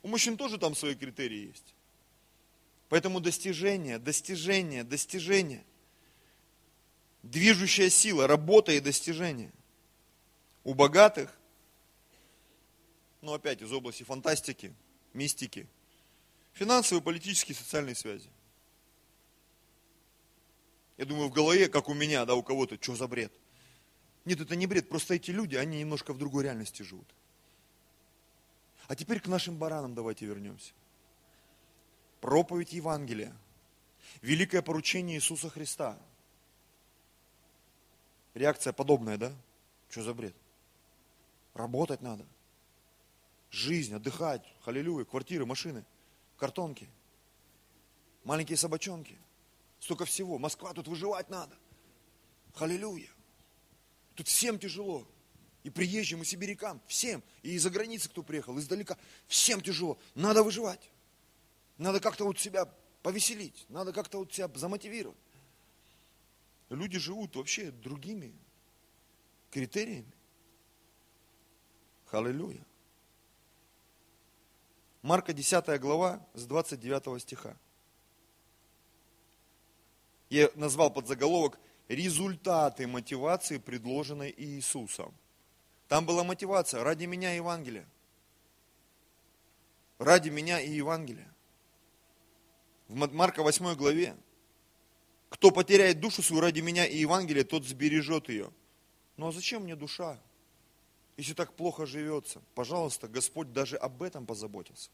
[0.04, 1.74] У мужчин тоже там свои критерии есть.
[2.88, 5.64] Поэтому достижение, достижение, достижение.
[7.22, 9.52] Движущая сила, работа и достижение
[10.68, 11.34] у богатых,
[13.22, 14.74] ну опять из области фантастики,
[15.14, 15.66] мистики,
[16.52, 18.28] финансовые, политические, социальные связи.
[20.98, 23.32] Я думаю, в голове, как у меня, да, у кого-то, что за бред?
[24.26, 27.08] Нет, это не бред, просто эти люди, они немножко в другой реальности живут.
[28.88, 30.74] А теперь к нашим баранам давайте вернемся.
[32.20, 33.34] Проповедь Евангелия.
[34.22, 35.98] Великое поручение Иисуса Христа.
[38.34, 39.32] Реакция подобная, да?
[39.88, 40.34] Что за бред?
[41.54, 42.26] Работать надо.
[43.50, 45.84] Жизнь, отдыхать, халилюя, квартиры, машины,
[46.36, 46.88] картонки,
[48.24, 49.18] маленькие собачонки.
[49.80, 50.38] Столько всего.
[50.38, 51.56] Москва, тут выживать надо.
[52.54, 53.08] Халилюя.
[54.14, 55.06] Тут всем тяжело.
[55.62, 57.22] И приезжим, и сибирякам, всем.
[57.42, 58.96] И из-за границы, кто приехал, издалека.
[59.26, 59.98] Всем тяжело.
[60.14, 60.90] Надо выживать.
[61.78, 62.68] Надо как-то вот себя
[63.02, 63.64] повеселить.
[63.68, 65.16] Надо как-то вот себя замотивировать.
[66.68, 68.34] Люди живут вообще другими
[69.50, 70.12] критериями.
[72.10, 72.64] Аллилуйя.
[75.02, 77.56] Марка 10 глава с 29 стиха.
[80.28, 85.14] Я назвал под заголовок «Результаты мотивации, предложенной Иисусом».
[85.86, 87.88] Там была мотивация ради меня Евангелия.
[89.98, 91.34] Ради меня и Евангелия.
[92.88, 94.16] В Марка 8 главе.
[95.28, 98.50] Кто потеряет душу свою ради меня и Евангелия, тот сбережет ее.
[99.16, 100.18] Ну а зачем мне душа?
[101.18, 104.88] если так плохо живется, пожалуйста, Господь даже об этом позаботился.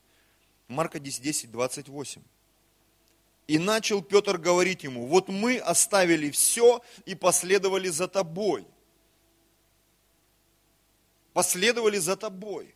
[0.69, 2.23] Марка 10, 10, 28.
[3.47, 8.67] И начал Петр говорить ему, вот мы оставили все и последовали за тобой.
[11.35, 12.75] Последовали за тобой.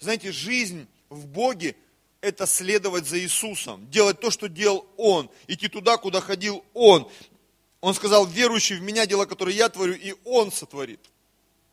[0.00, 1.76] Знаете, жизнь в Боге–
[2.24, 7.10] это следовать за Иисусом, делать то, что делал Он, идти туда, куда ходил Он.
[7.82, 11.00] Он сказал, верующий в меня, дело, которое я творю, и Он сотворит.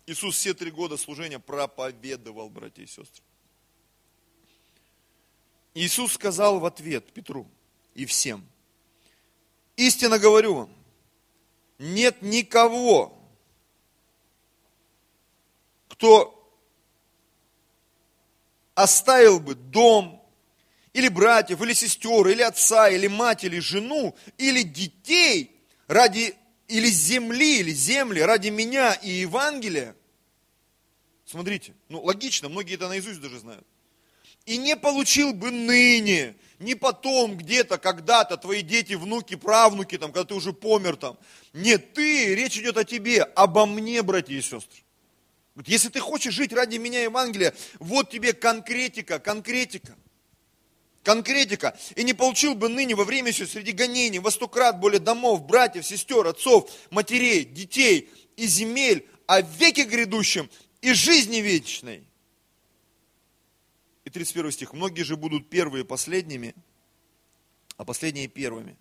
[0.06, 3.24] Иисус все три года служения проповедовал, братья и сестры.
[5.74, 7.48] Иисус сказал в ответ Петру
[7.94, 8.46] и всем,
[9.78, 10.70] истинно говорю вам,
[11.80, 13.18] нет никого,
[15.88, 16.38] кто
[18.76, 20.21] оставил бы дом,
[20.94, 25.52] или братьев, или сестер, или отца, или мать, или жену, или детей
[25.88, 26.36] ради
[26.72, 29.96] или земли, или земли ради меня и Евангелия,
[31.26, 33.68] смотрите, ну логично, многие это наизусть даже знают,
[34.46, 40.30] и не получил бы ныне, не потом, где-то, когда-то, твои дети, внуки, правнуки, там, когда
[40.30, 41.18] ты уже помер там.
[41.54, 44.82] Нет, ты, речь идет о тебе, обо мне, братья и сестры.
[45.66, 49.96] Если ты хочешь жить ради меня Евангелия, вот тебе конкретика, конкретика.
[51.04, 51.78] Конкретика.
[51.96, 55.46] И не получил бы ныне во время еще среди гонений во сто крат более домов,
[55.46, 60.50] братьев, сестер, отцов, матерей, детей и земель, о веке грядущем
[60.82, 62.04] и жизни вечной.
[64.04, 64.74] И 31 стих.
[64.74, 66.54] Многие же будут первые последними,
[67.78, 68.78] а последние первыми.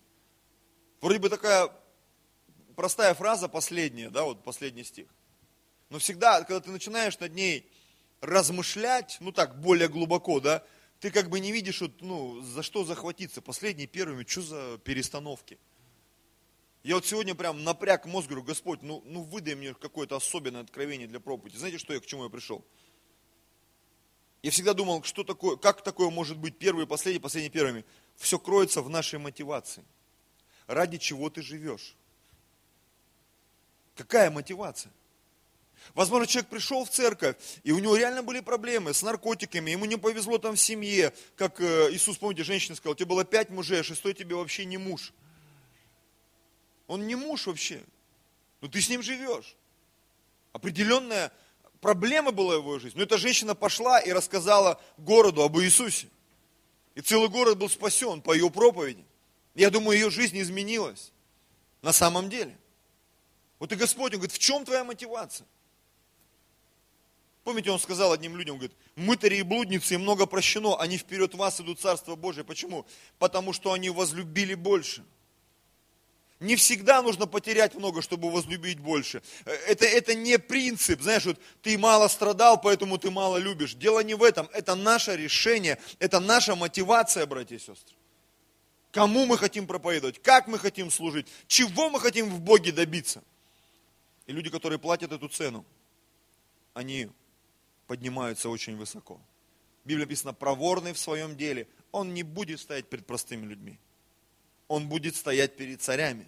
[1.00, 1.70] Вроде бы такая
[2.74, 5.06] простая фраза последняя, да, вот последний стих.
[5.88, 7.70] Но всегда, когда ты начинаешь над ней
[8.20, 10.64] размышлять, ну так, более глубоко, да,
[11.00, 13.40] ты как бы не видишь, вот, ну, за что захватиться.
[13.40, 15.58] Последние первыми, что за перестановки?
[16.82, 21.08] Я вот сегодня прям напряг мозг, говорю, Господь, ну, ну выдай мне какое-то особенное откровение
[21.08, 21.56] для проповеди.
[21.56, 22.64] Знаете, что я, к чему я пришел?
[24.42, 27.84] Я всегда думал, что такое, как такое может быть первые, последние, последние первыми.
[28.16, 29.84] Все кроется в нашей мотивации.
[30.66, 31.96] Ради чего ты живешь?
[33.94, 34.92] Какая мотивация?
[35.94, 39.96] Возможно, человек пришел в церковь, и у него реально были проблемы с наркотиками, ему не
[39.96, 43.82] повезло там в семье, как э, Иисус, помните, женщина сказала, тебе было пять мужей, а
[43.82, 45.12] шестой тебе вообще не муж.
[46.86, 47.82] Он не муж вообще,
[48.60, 49.56] но ты с ним живешь.
[50.52, 51.32] Определенная
[51.80, 52.98] проблема была его жизни.
[52.98, 56.08] Но эта женщина пошла и рассказала городу об Иисусе.
[56.94, 59.04] И целый город был спасен по ее проповеди.
[59.54, 61.12] Я думаю, ее жизнь изменилась.
[61.82, 62.56] На самом деле.
[63.58, 65.46] Вот и Господь, Он говорит, в чем твоя мотивация?
[67.44, 71.80] Помните, Он сказал одним людям, говорит, мытари и блудницы, много прощено, они вперед вас идут
[71.80, 72.44] Царство Божие.
[72.44, 72.86] Почему?
[73.18, 75.04] Потому что они возлюбили больше.
[76.38, 79.22] Не всегда нужно потерять много, чтобы возлюбить больше.
[79.44, 83.74] Это, это не принцип, знаешь, вот ты мало страдал, поэтому ты мало любишь.
[83.74, 87.94] Дело не в этом, это наше решение, это наша мотивация, братья и сестры.
[88.90, 93.22] Кому мы хотим проповедовать, как мы хотим служить, чего мы хотим в Боге добиться.
[94.26, 95.66] И люди, которые платят эту цену,
[96.72, 97.10] они
[97.90, 99.20] поднимаются очень высоко.
[99.84, 103.78] Библия написано, проворный в своем деле, он не будет стоять перед простыми людьми
[104.70, 106.26] он будет стоять перед царями.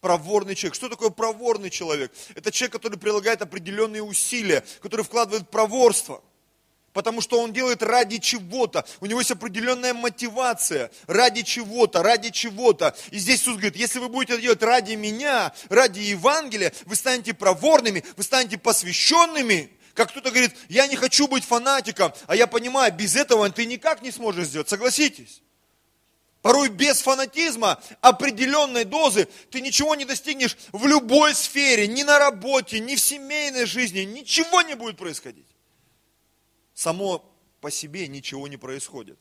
[0.00, 0.74] Проворный человек.
[0.74, 2.12] Что такое проворный человек?
[2.34, 6.20] Это человек, который прилагает определенные усилия, который вкладывает проворство.
[6.92, 8.84] Потому что он делает ради чего-то.
[9.00, 10.90] У него есть определенная мотивация.
[11.06, 12.96] Ради чего-то, ради чего-то.
[13.12, 18.04] И здесь Иисус говорит, если вы будете делать ради меня, ради Евангелия, вы станете проворными,
[18.16, 19.70] вы станете посвященными.
[19.94, 24.02] Как кто-то говорит, я не хочу быть фанатиком, а я понимаю, без этого ты никак
[24.02, 24.68] не сможешь сделать.
[24.68, 25.40] Согласитесь?
[26.42, 32.80] Порой без фанатизма, определенной дозы, ты ничего не достигнешь в любой сфере, ни на работе,
[32.80, 35.46] ни в семейной жизни, ничего не будет происходить.
[36.74, 37.24] Само
[37.60, 39.18] по себе ничего не происходит.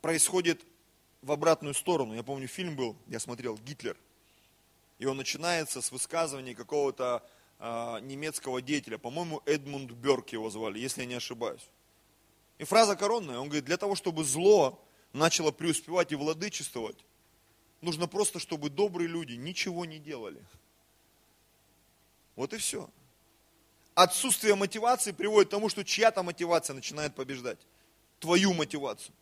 [0.00, 0.62] Происходит
[1.20, 2.14] в обратную сторону.
[2.14, 3.96] Я помню, фильм был, я смотрел, Гитлер.
[4.98, 7.22] И он начинается с высказывания какого-то
[7.60, 8.98] немецкого деятеля.
[8.98, 11.66] По-моему, Эдмунд Берк его звали, если я не ошибаюсь.
[12.58, 16.96] И фраза коронная, он говорит, для того, чтобы зло начало преуспевать и владычествовать,
[17.80, 20.42] нужно просто, чтобы добрые люди ничего не делали.
[22.36, 22.88] Вот и все.
[23.94, 27.58] Отсутствие мотивации приводит к тому, что чья-то мотивация начинает побеждать.
[28.18, 29.14] Твою мотивацию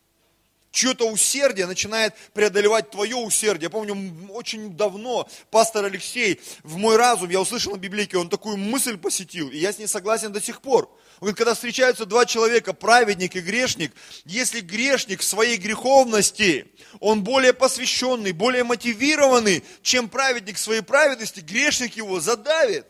[0.71, 3.65] чье-то усердие начинает преодолевать твое усердие.
[3.65, 8.57] Я помню, очень давно пастор Алексей в мой разум, я услышал на библейке, он такую
[8.57, 10.85] мысль посетил, и я с ней согласен до сих пор.
[11.19, 13.91] Он говорит, когда встречаются два человека, праведник и грешник,
[14.25, 16.67] если грешник в своей греховности,
[16.99, 22.85] он более посвященный, более мотивированный, чем праведник в своей праведности, грешник его задавит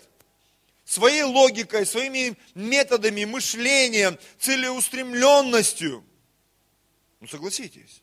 [0.85, 6.03] своей логикой, своими методами, мышлением, целеустремленностью–
[7.19, 8.01] ну согласитесь.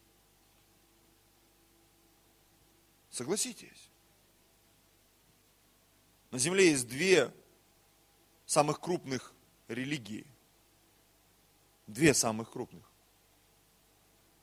[3.11, 3.88] Согласитесь.
[6.31, 7.33] На Земле есть две
[8.44, 9.33] самых крупных
[9.68, 10.26] религии.
[11.87, 12.85] Две самых крупных.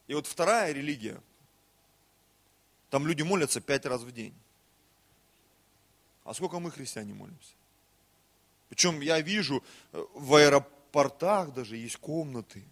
[0.08, 1.22] И вот вторая религия,
[2.90, 4.34] там люди молятся пять раз в день.
[6.24, 7.54] А сколько мы, христиане, молимся?
[8.70, 12.64] Причем я вижу, э, в аэропортах даже есть комнаты,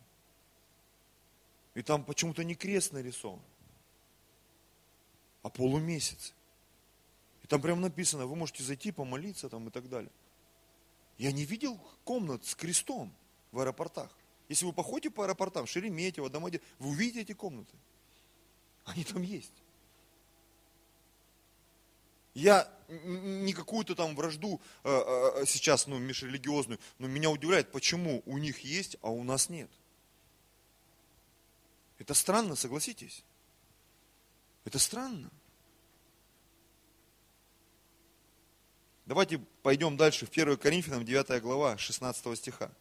[1.74, 3.42] и там почему-то не крест нарисован,
[5.42, 6.34] а полумесяц.
[7.44, 10.12] И там прям написано, вы можете зайти, помолиться там и так далее.
[11.18, 13.14] Я не видел комнат с крестом
[13.52, 14.16] в аэропортах.
[14.50, 17.76] Если вы походите по аэропортам, Шереметьево, Домодедово, вы увидите эти комнаты.
[18.86, 19.54] Они там есть.
[22.34, 28.38] Я не какую-то там вражду э, э, сейчас, ну, межрелигиозную, но меня удивляет, почему у
[28.38, 29.70] них есть, а у нас нет.
[32.02, 33.24] Это странно, согласитесь?
[34.66, 35.30] Это странно.
[39.06, 42.72] Давайте пойдем дальше в 1 Коринфянам 9 глава 16 стиха.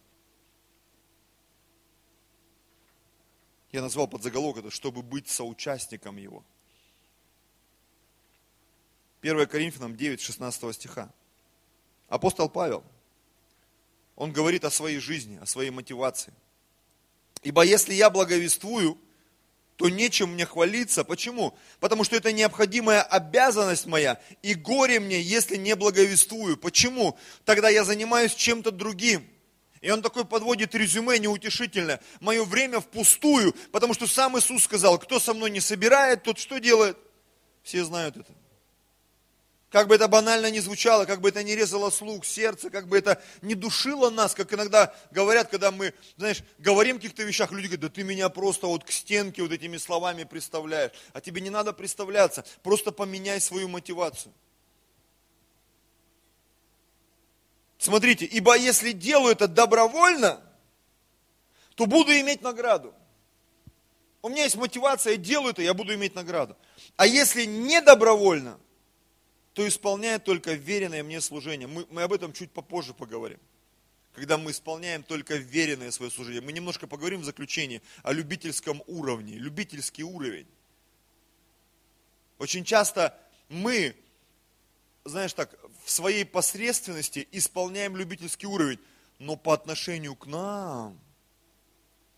[3.71, 6.43] Я назвал под заголовок это, чтобы быть соучастником его.
[9.21, 11.13] 1 Коринфянам 9, 16 стиха.
[12.07, 12.83] Апостол Павел,
[14.15, 16.33] он говорит о своей жизни, о своей мотивации.
[17.43, 18.97] Ибо если я благовествую,
[19.77, 21.03] то нечем мне хвалиться.
[21.03, 21.57] Почему?
[21.79, 26.57] Потому что это необходимая обязанность моя, и горе мне, если не благовествую.
[26.57, 27.17] Почему?
[27.45, 29.27] Тогда я занимаюсь чем-то другим.
[29.81, 31.99] И он такой подводит резюме неутешительное.
[32.19, 36.59] Мое время впустую, потому что сам Иисус сказал, кто со мной не собирает, тот что
[36.59, 36.97] делает?
[37.63, 38.31] Все знают это.
[39.71, 42.97] Как бы это банально не звучало, как бы это не резало слух, сердце, как бы
[42.97, 47.67] это не душило нас, как иногда говорят, когда мы, знаешь, говорим о каких-то вещах, люди
[47.67, 50.91] говорят, да ты меня просто вот к стенке вот этими словами представляешь.
[51.13, 54.33] А тебе не надо представляться, просто поменяй свою мотивацию.
[57.77, 60.41] Смотрите, ибо если делаю это добровольно,
[61.75, 62.93] то буду иметь награду.
[64.21, 66.57] У меня есть мотивация, я делаю это, я буду иметь награду.
[66.97, 68.59] А если не добровольно,
[69.53, 71.67] то исполняет только веренное мне служение.
[71.67, 73.39] Мы, мы об этом чуть попозже поговорим.
[74.13, 76.41] Когда мы исполняем только веренное свое служение.
[76.41, 79.35] Мы немножко поговорим в заключении о любительском уровне.
[79.35, 80.47] Любительский уровень.
[82.37, 83.17] Очень часто
[83.49, 83.95] мы,
[85.05, 88.79] знаешь так, в своей посредственности исполняем любительский уровень.
[89.19, 90.99] Но по отношению к нам,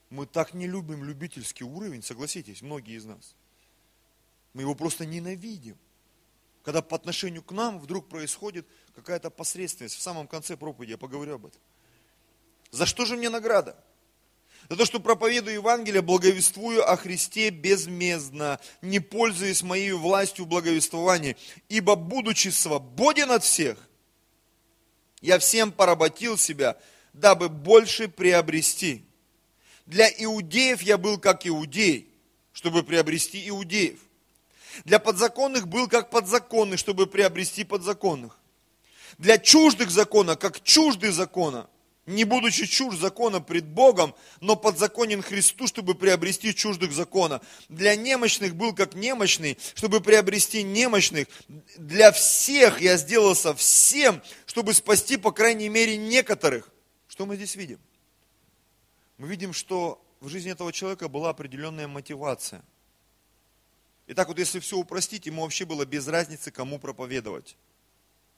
[0.10, 3.36] мы так не любим любительский уровень, согласитесь, многие из нас.
[4.54, 5.78] Мы его просто ненавидим
[6.64, 9.98] когда по отношению к нам вдруг происходит какая-то посредственность.
[9.98, 11.62] В самом конце проповеди я поговорю об этом.
[12.72, 13.76] За что же мне награда?
[14.70, 21.36] За то, что проповедую Евангелие, благовествую о Христе безмездно, не пользуясь моей властью благовествования,
[21.68, 23.78] ибо, будучи свободен от всех,
[25.20, 26.78] я всем поработил себя,
[27.12, 29.06] дабы больше приобрести.
[29.86, 32.10] Для иудеев я был как иудей,
[32.54, 34.00] чтобы приобрести иудеев–
[34.86, 38.38] для подзаконных был как подзаконный, чтобы приобрести подзаконных.
[39.18, 41.70] Для чуждых закона, как чуждый закона,
[42.06, 47.42] не будучи чужд закона пред Богом, но подзаконен Христу, чтобы приобрести чуждых закона.
[47.70, 51.28] Для немощных был как немощный, чтобы приобрести немощных.
[51.78, 56.70] Для всех я сделался всем, чтобы спасти, по крайней мере, некоторых.
[57.08, 57.80] Что мы здесь видим?
[59.18, 62.64] Мы видим, что в жизни этого человека была определенная мотивация–
[64.08, 67.58] и так вот, если все упростить, ему вообще было без разницы, кому проповедовать.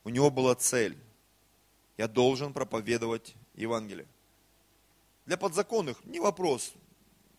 [0.03, 0.97] У него была цель.
[1.97, 4.07] Я должен проповедовать Евангелие.
[5.25, 6.73] Для подзаконных не вопрос.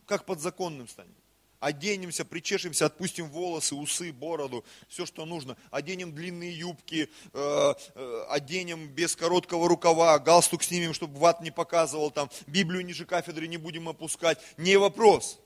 [0.07, 1.14] Как подзаконным станем?
[1.61, 5.57] Оденемся, причешемся, отпустим волосы, усы, бороду, все, что нужно.
[5.70, 12.11] Оденем длинные юбки, э, э, оденем без короткого рукава, галстук снимем, чтобы ват не показывал,
[12.11, 14.39] там, Библию ниже кафедры не будем опускать.
[14.59, 15.39] Не вопрос.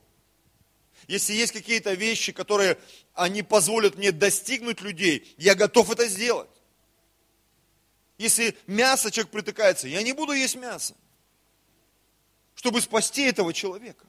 [1.09, 2.79] Если есть какие-то вещи, которые
[3.15, 6.51] они позволят мне достигнуть людей, я готов это сделать.
[8.19, 10.95] Если мясо человек притыкается, я не буду есть мясо,
[12.55, 14.07] чтобы спасти этого человека.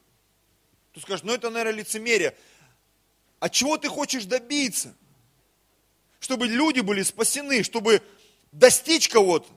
[0.92, 2.36] Ты скажешь, ну это, наверное, лицемерие.
[3.40, 4.94] А чего ты хочешь добиться?
[6.20, 8.02] Чтобы люди были спасены, чтобы
[8.52, 9.48] достичь кого-то.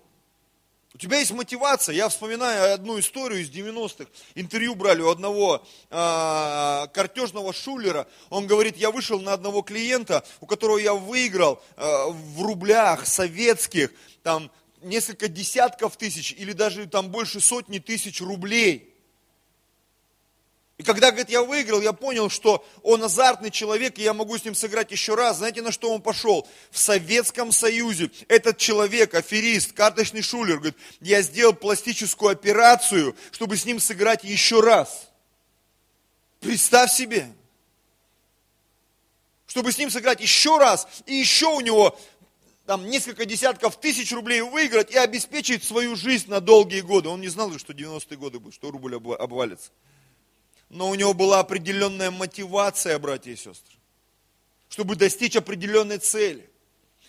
[0.95, 1.93] У тебя есть мотивация.
[1.93, 4.09] Я вспоминаю одну историю из 90-х.
[4.33, 8.07] Интервью брали у одного э, картежного шулера.
[8.29, 13.91] Он говорит, я вышел на одного клиента, у которого я выиграл э, в рублях советских,
[14.23, 14.49] там
[14.81, 18.94] несколько десятков тысяч или даже там больше сотни тысяч рублей.
[20.78, 24.43] И когда, говорит, я выиграл, я понял, что он азартный человек, и я могу с
[24.43, 25.38] ним сыграть еще раз.
[25.38, 26.45] Знаете, на что он пошел?
[26.69, 33.63] В Советском Союзе этот человек, аферист, карточный шулер, говорит, я сделал пластическую операцию, чтобы с
[33.63, 35.09] ним сыграть еще раз.
[36.41, 37.32] Представь себе.
[39.47, 41.97] Чтобы с ним сыграть еще раз, и еще у него
[42.65, 47.07] там несколько десятков тысяч рублей выиграть и обеспечить свою жизнь на долгие годы.
[47.07, 49.71] Он не знал, что 90-е годы будут, что рубль обвалится
[50.70, 53.76] но у него была определенная мотивация, братья и сестры,
[54.70, 56.49] чтобы достичь определенной цели.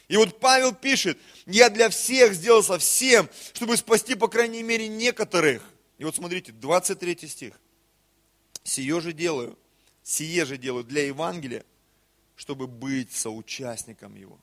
[0.08, 5.62] И вот Павел пишет, я для всех сделал совсем, чтобы спасти, по крайней мере, некоторых.
[5.98, 7.60] И вот смотрите, 23 стих.
[8.62, 9.58] Сие же делаю,
[10.02, 11.64] сие же делаю для Евангелия,
[12.36, 14.38] чтобы быть соучастником его.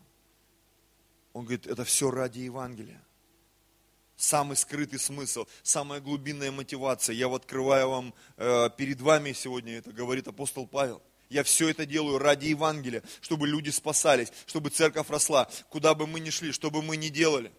[1.31, 3.01] Он говорит, это все ради Евангелия
[4.23, 7.13] самый скрытый смысл, самая глубинная мотивация.
[7.13, 11.01] Я вот открываю вам э, перед вами сегодня это, говорит апостол Павел.
[11.29, 16.19] Я все это делаю ради Евангелия, чтобы люди спасались, чтобы церковь росла, куда бы мы
[16.19, 17.51] ни шли, что бы мы ни делали.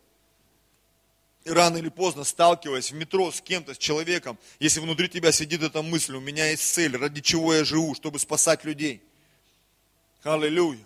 [1.45, 5.63] И рано или поздно, сталкиваясь в метро с кем-то, с человеком, если внутри тебя сидит
[5.63, 9.03] эта мысль, у меня есть цель, ради чего я живу, чтобы спасать людей.
[10.23, 10.79] Аллилуйя.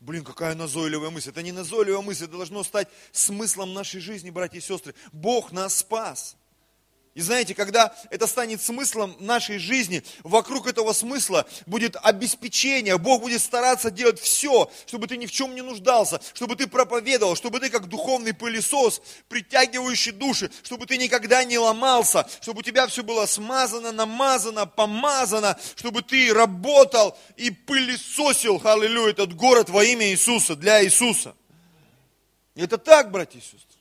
[0.00, 1.28] Блин, какая назойливая мысль.
[1.28, 4.94] Это не назойливая мысль, это должно стать смыслом нашей жизни, братья и сестры.
[5.12, 6.36] Бог нас спас.
[7.20, 12.96] И знаете, когда это станет смыслом нашей жизни, вокруг этого смысла будет обеспечение.
[12.96, 17.36] Бог будет стараться делать все, чтобы ты ни в чем не нуждался, чтобы ты проповедовал,
[17.36, 22.86] чтобы ты как духовный пылесос, притягивающий души, чтобы ты никогда не ломался, чтобы у тебя
[22.86, 30.08] все было смазано, намазано, помазано, чтобы ты работал и пылесосил, аллилуйя, этот город во имя
[30.08, 31.34] Иисуса, для Иисуса.
[32.54, 33.79] Это так, братья и сестры.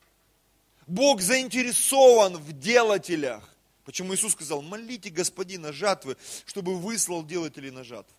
[0.89, 3.47] Бог заинтересован в делателях.
[3.85, 8.15] Почему Иисус сказал, молите Господина жатвы, чтобы выслал делателей на жатву.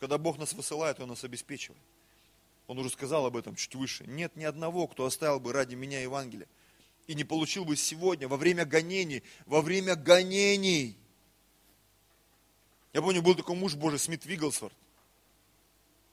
[0.00, 1.80] Когда Бог нас высылает, Он нас обеспечивает.
[2.66, 4.04] Он уже сказал об этом чуть выше.
[4.06, 6.46] Нет ни одного, кто оставил бы ради меня Евангелие
[7.06, 10.98] и не получил бы сегодня, во время гонений, во время гонений.
[12.92, 14.74] Я помню, был такой муж Божий, Смит Вигглсворт.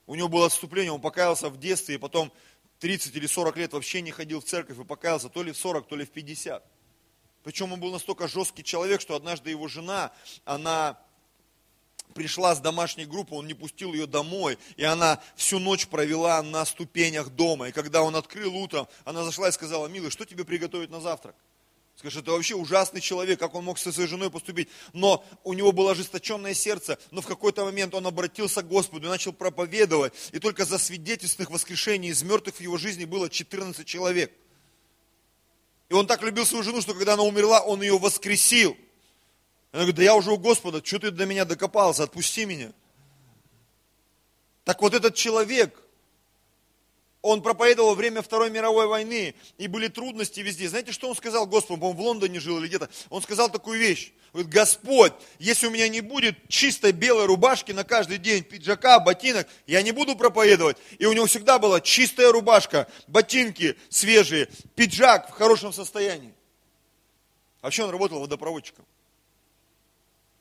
[0.07, 2.32] У него было отступление, он покаялся в детстве, и потом
[2.80, 5.88] 30 или 40 лет вообще не ходил в церковь и покаялся то ли в 40,
[5.88, 6.63] то ли в 50.
[7.43, 10.11] Причем он был настолько жесткий человек, что однажды его жена,
[10.45, 10.99] она
[12.15, 16.65] пришла с домашней группы, он не пустил ее домой, и она всю ночь провела на
[16.65, 17.69] ступенях дома.
[17.69, 21.36] И когда он открыл утром, она зашла и сказала, милый, что тебе приготовить на завтрак?
[21.96, 24.68] Скажешь, это вообще ужасный человек, как он мог со своей женой поступить.
[24.91, 29.10] Но у него было ожесточенное сердце, но в какой-то момент он обратился к Господу и
[29.10, 30.14] начал проповедовать.
[30.34, 34.34] И только за свидетельственных воскрешений из мертвых в его жизни было 14 человек.
[35.88, 38.76] И он так любил свою жену, что когда она умерла, он ее воскресил.
[39.72, 42.74] Она говорит, да я уже у Господа, что ты до меня докопался, отпусти меня.
[44.66, 45.80] Так вот этот человек,
[47.26, 50.69] он проповедовал во время Второй мировой войны, и были трудности везде.
[50.69, 51.84] Знаете, что он сказал Господу?
[51.84, 52.88] Он в Лондоне жил или где-то.
[53.09, 54.11] Он сказал такую вещь.
[54.32, 59.47] Говорит, Господь, если у меня не будет чистой белой рубашки на каждый день, пиджака, ботинок,
[59.65, 60.78] я не буду проповедовать.
[60.99, 66.36] И у него всегда была чистая рубашка, ботинки свежие, пиджак в хорошем состоянии.
[67.63, 68.86] Вообще он работал водопроводчиком.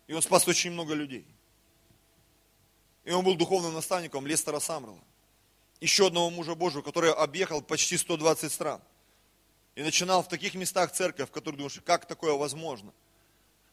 [0.06, 1.24] И он спас очень много людей.
[3.04, 5.00] И он был духовным наставником Лестера Самрела
[5.84, 8.80] еще одного мужа Божьего, который объехал почти 120 стран.
[9.74, 12.92] И начинал в таких местах церковь, в которых думаешь, как такое возможно?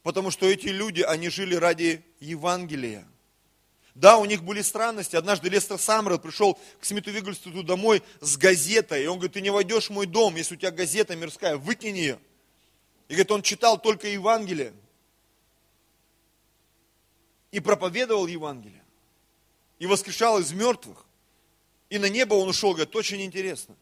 [0.03, 3.07] Потому что эти люди, они жили ради Евангелия.
[3.95, 5.16] Да, у них были странности.
[5.16, 9.03] Однажды Лестер Самрел пришел к Смиту Вигельстуду домой с газетой.
[9.03, 11.97] И он говорит, ты не войдешь в мой дом, если у тебя газета мирская, выкинь
[11.97, 12.20] ее.
[13.07, 14.74] И говорит, он читал только Евангелие.
[17.51, 18.84] И проповедовал Евангелие.
[19.80, 21.05] И воскрешал из мертвых.
[21.92, 23.76] И на небо он ушел, говорит, очень интересно.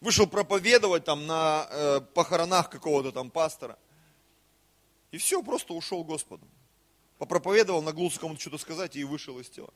[0.00, 3.78] Вышел проповедовать там на э, похоронах какого-то там пастора.
[5.10, 6.48] И все, просто ушел Господу.
[7.18, 9.74] Попроповедовал, нагнулся кому-то что-то сказать и вышел из тела.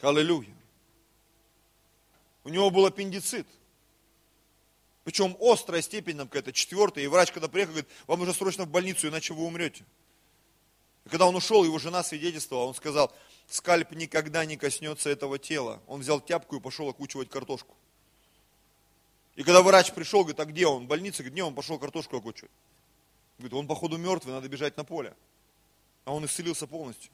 [0.00, 0.54] Аллилуйя.
[2.44, 3.48] У него был аппендицит.
[5.02, 7.02] Причем острая степень нам какая-то, четвертая.
[7.02, 9.84] И врач, когда приехал, говорит, вам нужно срочно в больницу, иначе вы умрете.
[11.04, 13.12] И когда он ушел, его жена свидетельствовала, он сказал,
[13.48, 15.82] скальп никогда не коснется этого тела.
[15.86, 17.74] Он взял тяпку и пошел окучивать картошку.
[19.36, 20.84] И когда врач пришел, говорит, а где он?
[20.84, 22.52] В больнице, говорит, не, он пошел картошку окучивать.
[23.38, 25.14] Говорит, он походу мертвый, надо бежать на поле.
[26.04, 27.10] А он исцелился полностью.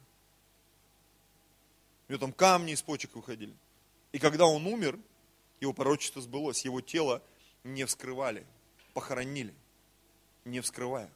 [2.07, 3.55] У него там камни из почек выходили.
[4.11, 4.99] И когда он умер,
[5.61, 7.23] его пророчество сбылось, его тело
[7.63, 8.45] не вскрывали,
[8.93, 9.53] похоронили,
[10.45, 11.09] не вскрывая.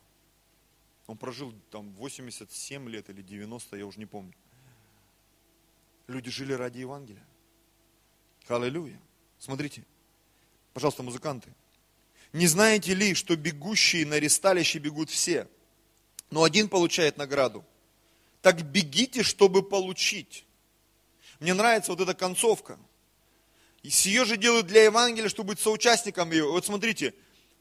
[1.08, 4.34] Он прожил там 87 лет или 90, я уже не помню.
[6.08, 7.26] Люди жили ради Евангелия.
[8.48, 9.00] Аллилуйя.
[9.40, 9.84] Смотрите,
[10.74, 11.50] пожалуйста, музыканты.
[12.32, 15.48] Не знаете ли, что бегущие на ресталище бегут все,
[16.30, 17.66] но один получает награду?
[18.42, 20.46] Так бегите, чтобы получить.
[21.40, 22.78] Мне нравится вот эта концовка.
[23.82, 26.46] И сие же делают для Евангелия, чтобы быть соучастником ее.
[26.46, 27.14] Вот смотрите,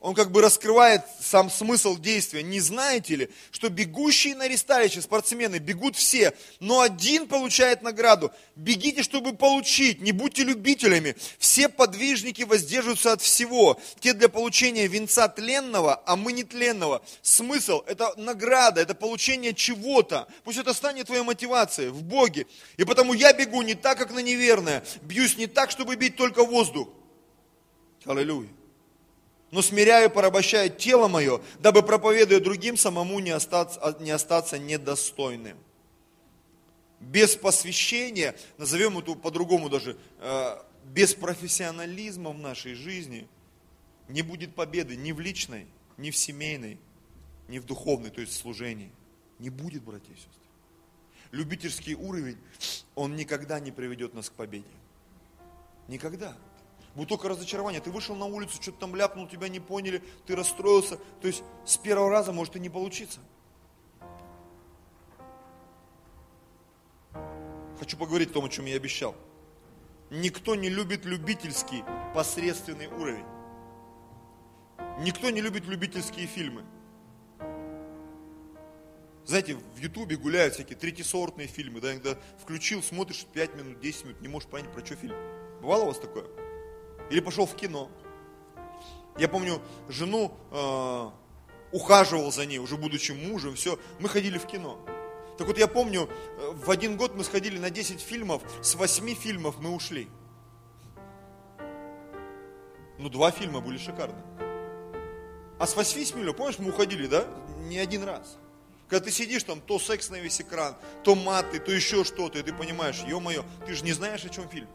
[0.04, 2.42] он как бы раскрывает сам смысл действия.
[2.42, 8.30] Не знаете ли, что бегущие на ресталище спортсмены бегут все, но один получает награду.
[8.54, 11.16] Бегите, чтобы получить, не будьте любителями.
[11.38, 13.80] Все подвижники воздерживаются от всего.
[14.00, 17.02] Те для получения венца тленного, а мы не тленного.
[17.22, 20.28] Смысл– это награда, это получение чего-то.
[20.44, 22.46] Пусть это станет твоей мотивацией в Боге.
[22.76, 24.84] И потому я бегу не так, как на неверное.
[25.00, 26.90] Бьюсь не так, чтобы бить только воздух.
[28.04, 28.50] Аллилуйя
[29.54, 35.56] но смиряю и порабощаю тело мое, дабы проповедуя другим, самому не остаться, не остаться недостойным.
[36.98, 43.28] Без посвящения, назовем это по-другому даже, э, без профессионализма в нашей жизни
[44.08, 46.76] не будет победы ни в личной, ни в семейной,
[47.46, 48.90] ни в духовной, то есть в служении.
[49.38, 50.32] Не будет, братья и сестры.
[51.30, 52.38] Любительский уровень,
[52.96, 54.64] он никогда не приведет нас к победе.
[55.86, 56.36] Никогда.
[56.94, 57.80] Будет только разочарование.
[57.80, 60.98] Ты вышел на улицу, что-то там ляпнул, тебя не поняли, ты расстроился.
[61.20, 63.20] То есть с первого раза может и не получиться.
[67.78, 69.16] Хочу поговорить о том, о чем я обещал.
[70.10, 71.82] Никто не любит любительский,
[72.14, 73.24] посредственный уровень.
[75.00, 76.64] Никто не любит любительские фильмы.
[79.24, 84.20] Знаете, в Ютубе гуляют всякие третьесортные фильмы, да, иногда включил, смотришь 5 минут, 10 минут,
[84.20, 85.16] не можешь понять, про что фильм.
[85.60, 86.26] Бывало у вас такое?
[87.10, 87.90] Или пошел в кино.
[89.18, 91.10] Я помню, жену э,
[91.72, 94.78] ухаживал за ней, уже будучи мужем, все, мы ходили в кино.
[95.38, 99.14] Так вот я помню, э, в один год мы сходили на 10 фильмов, с 8
[99.14, 100.08] фильмов мы ушли.
[102.98, 104.20] Ну, два фильма были шикарны.
[105.58, 107.26] А с 8 фильмов, помнишь, мы уходили, да?
[107.60, 108.38] Не один раз.
[108.88, 112.42] Когда ты сидишь там, то секс на весь экран, то маты, то еще что-то, и
[112.42, 114.68] ты понимаешь, ё-моё, ты же не знаешь, о чем фильм.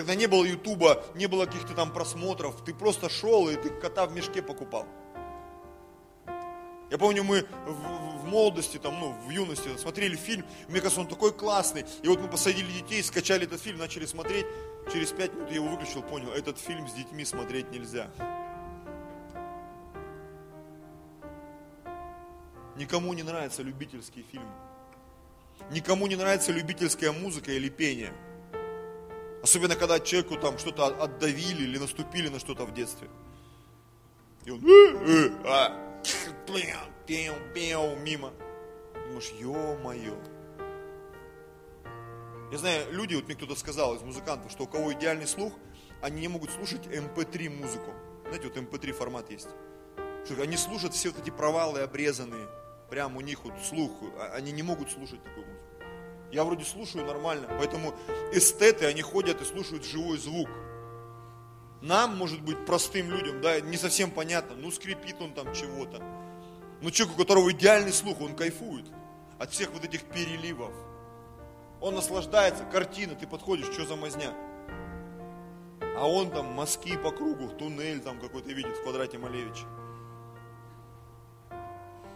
[0.00, 4.06] Тогда не было ютуба, не было каких-то там просмотров, ты просто шел и ты кота
[4.06, 4.86] в мешке покупал.
[6.90, 11.06] Я помню, мы в, в молодости, там, ну, в юности смотрели фильм, мне кажется, он
[11.06, 11.84] такой классный.
[12.00, 14.46] И вот мы посадили детей, скачали этот фильм, начали смотреть.
[14.90, 18.10] Через пять минут я его выключил, понял, этот фильм с детьми смотреть нельзя.
[22.76, 24.50] Никому не нравятся любительские фильмы.
[25.70, 28.14] Никому не нравится любительская музыка или пение.
[29.42, 33.08] Особенно, когда человеку там что-то отдавили или наступили на что-то в детстве.
[34.44, 36.02] И он э, э, а,
[37.06, 38.32] пиу, пиу, мимо.
[38.94, 40.16] Думаешь, ё-моё.
[42.52, 45.52] Я знаю, люди, вот мне кто-то сказал из музыкантов, что у кого идеальный слух,
[46.02, 47.92] они не могут слушать MP3 эм музыку.
[48.24, 49.48] Знаете, вот MP3 эм формат есть.
[50.24, 52.46] Что они слушают все вот эти провалы обрезанные.
[52.90, 55.59] Прям у них вот слух, а, они не могут слушать такую музыку.
[56.32, 57.92] Я вроде слушаю нормально, поэтому
[58.32, 60.48] эстеты, они ходят и слушают живой звук.
[61.80, 66.02] Нам, может быть, простым людям, да, не совсем понятно, ну скрипит он там чего-то.
[66.82, 68.86] Но человек, у которого идеальный слух, он кайфует
[69.38, 70.72] от всех вот этих переливов.
[71.80, 74.32] Он наслаждается, картина, ты подходишь, что за мазня.
[75.96, 79.66] А он там мазки по кругу, туннель там какой-то видит в квадрате Малевича.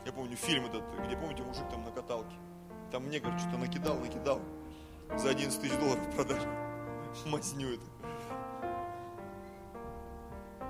[0.05, 2.37] Я помню фильм этот, где, помните, мужик там на каталке.
[2.95, 4.41] Там мне, говорит, что-то накидал, накидал.
[5.17, 6.47] За 11 тысяч долларов продали.
[7.27, 7.83] Мазню это.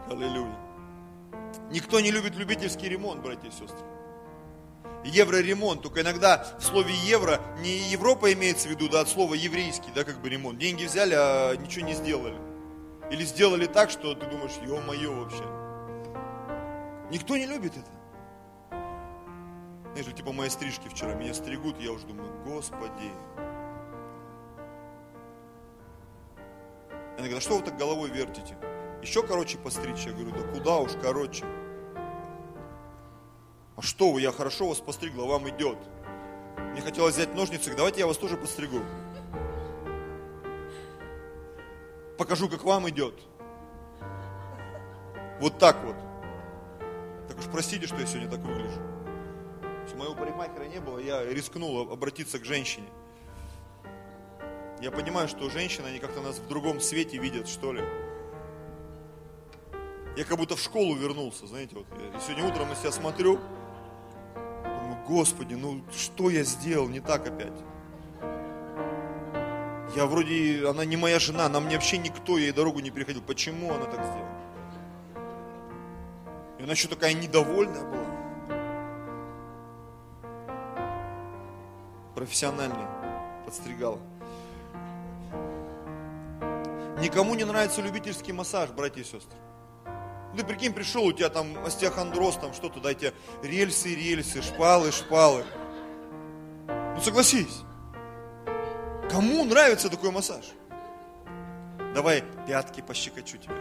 [0.08, 0.56] Аллилуйя.
[1.70, 3.84] Никто не любит любительский ремонт, братья и сестры.
[5.04, 9.90] Евроремонт, только иногда в слове евро не Европа имеется в виду, да, от слова еврейский,
[9.94, 10.58] да, как бы ремонт.
[10.58, 12.38] Деньги взяли, а ничего не сделали.
[13.10, 15.44] Или сделали так, что ты думаешь, ё-моё вообще.
[17.10, 18.03] Никто не любит это.
[19.94, 23.12] Знаешь, типа мои стрижки вчера меня стригут, я уже думаю, Господи.
[27.16, 28.56] Она говорит, а что вы так головой вертите?
[29.02, 30.04] Еще короче постричь?
[30.04, 31.44] Я говорю, да куда уж короче.
[33.76, 35.78] А что вы, я хорошо вас постригла, вам идет.
[36.72, 38.80] Мне хотелось взять ножницы, давайте я вас тоже постригу.
[42.18, 43.14] Покажу, как вам идет.
[45.40, 45.96] Вот так вот.
[47.28, 48.93] Так уж простите, что я сегодня так выгляжу
[49.92, 52.86] моего парикмахера не было, я рискнул обратиться к женщине.
[54.80, 57.82] Я понимаю, что женщины, они как-то нас в другом свете видят, что ли.
[60.16, 61.86] Я как будто в школу вернулся, знаете, вот.
[61.98, 63.38] Я сегодня утром на себя смотрю,
[64.64, 67.52] думаю, Господи, ну что я сделал не так опять?
[69.96, 73.22] Я вроде, она не моя жена, она мне вообще никто, я ей дорогу не переходил.
[73.22, 74.28] Почему она так сделала?
[76.58, 78.23] И она еще такая недовольная была.
[82.14, 82.86] Профессиональный
[83.44, 83.98] подстригал.
[87.00, 89.38] Никому не нравится любительский массаж, братья и сестры.
[90.36, 93.12] Ты прикинь, пришел, у тебя там остеохондроз, там что-то, дайте
[93.42, 95.44] рельсы, рельсы, шпалы, шпалы.
[96.66, 97.62] Ну согласись,
[99.10, 100.44] кому нравится такой массаж?
[101.94, 103.54] Давай пятки пощекочу тебе.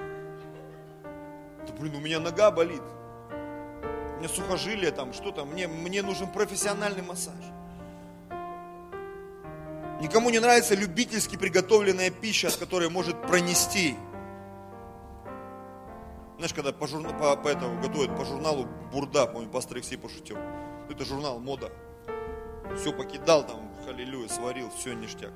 [1.68, 2.82] Да блин, у меня нога болит.
[3.30, 7.44] У меня сухожилие там, что то мне, мне нужен профессиональный массаж.
[10.02, 13.96] Никому не нравится любительски приготовленная пища, от которой может пронести.
[16.38, 20.38] Знаешь, когда по, журна, по, по этому готовят по журналу Бурда, помню, пастор Алексей пошутил.
[20.90, 21.72] Это журнал мода.
[22.78, 25.32] Все покидал там, халилюя, сварил, все ништяк.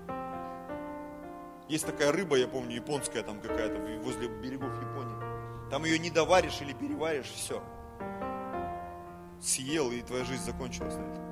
[1.70, 5.70] Есть такая рыба, я помню, японская там какая-то, возле берегов Японии.
[5.70, 7.62] Там ее не доваришь или переваришь, все.
[9.41, 11.26] Съел, и твоя жизнь закончилась на этом.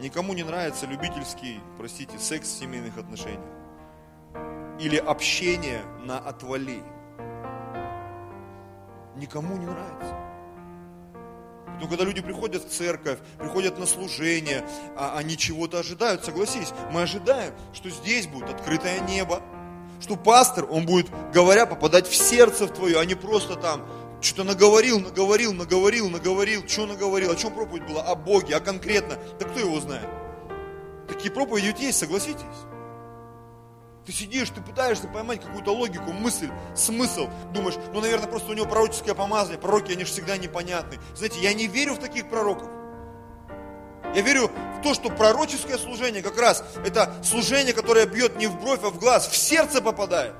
[0.00, 3.44] Никому не нравится любительский, простите, секс в семейных отношениях.
[4.80, 6.82] Или общение на отвали.
[9.16, 10.16] Никому не нравится.
[11.82, 17.02] Но когда люди приходят в церковь, приходят на служение, а они чего-то ожидают, согласись, мы
[17.02, 19.42] ожидаем, что здесь будет открытое небо,
[20.00, 23.86] что пастор, он будет, говоря, попадать в сердце в твое, а не просто там
[24.20, 29.18] что-то наговорил, наговорил, наговорил, наговорил, что наговорил, о чем проповедь была, о Боге, а конкретно,
[29.38, 30.08] да кто его знает.
[31.08, 32.44] Такие проповеди ведь есть, согласитесь.
[34.06, 37.28] Ты сидишь, ты пытаешься поймать какую-то логику, мысль, смысл.
[37.52, 39.58] Думаешь, ну, наверное, просто у него пророческое помазание.
[39.58, 40.98] Пророки, они же всегда непонятны.
[41.14, 42.68] Знаете, я не верю в таких пророков.
[44.14, 48.60] Я верю в то, что пророческое служение как раз это служение, которое бьет не в
[48.60, 50.34] бровь, а в глаз, в сердце попадает.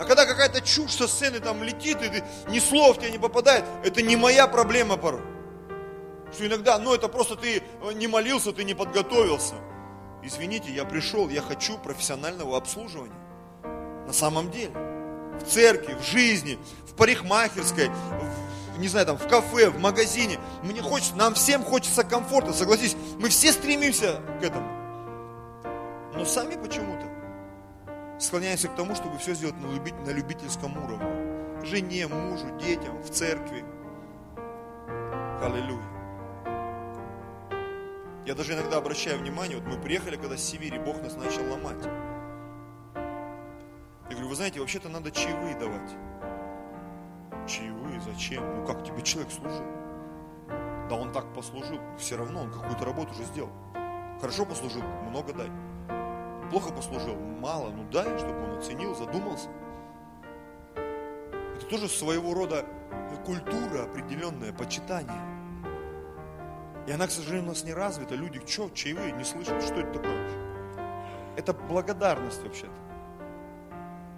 [0.00, 3.66] А когда какая-то чушь со сцены там летит, и ты, ни слов тебе не попадает,
[3.84, 5.20] это не моя проблема порой.
[6.32, 9.56] Что иногда, ну это просто ты э, не молился, ты не подготовился.
[10.22, 13.12] Извините, я пришел, я хочу профессионального обслуживания.
[14.06, 14.72] На самом деле.
[15.38, 20.38] В церкви, в жизни, в парикмахерской, в, не знаю, там, в кафе, в магазине.
[20.62, 22.96] Мне хочется, нам всем хочется комфорта, согласись.
[23.18, 24.66] Мы все стремимся к этому.
[26.14, 27.09] Но сами почему-то
[28.20, 31.64] склоняемся к тому, чтобы все сделать на любительском уровне.
[31.64, 33.64] Жене, мужу, детям, в церкви.
[35.42, 35.80] Аллилуйя.
[38.26, 41.82] Я даже иногда обращаю внимание, вот мы приехали, когда с Сибири, Бог нас начал ломать.
[44.08, 45.90] Я говорю, вы знаете, вообще-то надо чаевые давать.
[47.48, 48.44] Чаевые зачем?
[48.56, 49.64] Ну как тебе человек служил?
[50.88, 53.50] Да он так послужил, все равно он какую-то работу уже сделал.
[54.20, 55.48] Хорошо послужил, много дай
[56.50, 59.48] плохо послужил, мало, ну дай, чтобы он оценил, задумался.
[61.56, 62.64] Это тоже своего рода
[63.24, 65.20] культура определенная, почитание.
[66.86, 68.14] И она, к сожалению, у нас не развита.
[68.14, 70.36] Люди, что, чаевые, не слышат, что это такое вообще?
[71.36, 72.72] Это благодарность вообще-то.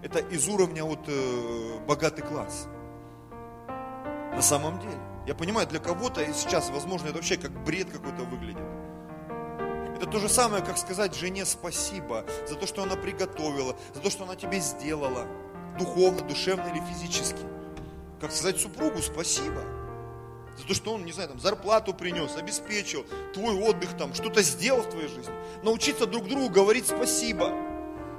[0.03, 2.69] Это из уровня вот э, богатый класс.
[4.33, 4.99] На самом деле.
[5.27, 8.65] Я понимаю, для кого-то сейчас, возможно, это вообще как бред какой-то выглядит.
[10.03, 14.11] Это то же самое, как сказать жене спасибо за то, что она приготовила, за то,
[14.11, 15.29] что она тебе сделала,
[15.79, 17.39] духовно, душевно или физически.
[18.21, 19.63] Как сказать супругу спасибо
[20.59, 24.83] за то, что он, не знаю, там, зарплату принес, обеспечил, твой отдых там, что-то сделал
[24.83, 25.33] в твоей жизни.
[25.63, 27.53] Научиться друг другу говорить спасибо.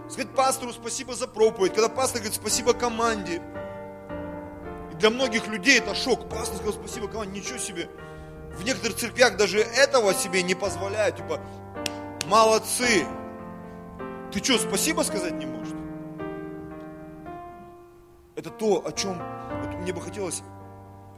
[0.10, 3.42] Сказать пастору спасибо за проповедь, когда пастор говорит спасибо команде.
[4.94, 6.30] И для многих людей это шок.
[6.30, 7.90] Пастор сказал спасибо команде, ничего себе.
[8.54, 11.18] В некоторых церквях даже этого себе не позволяют.
[11.18, 11.40] Типа,
[12.28, 13.06] Молодцы!
[14.32, 15.74] Ты что, спасибо сказать не можешь?
[18.36, 19.18] Это то, о чем
[19.62, 20.42] вот мне бы хотелось,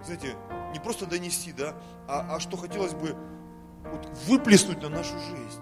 [0.03, 0.36] знаете,
[0.73, 1.75] не просто донести, да,
[2.07, 3.15] а, а что хотелось бы
[3.86, 5.61] вот выплеснуть на нашу жизнь.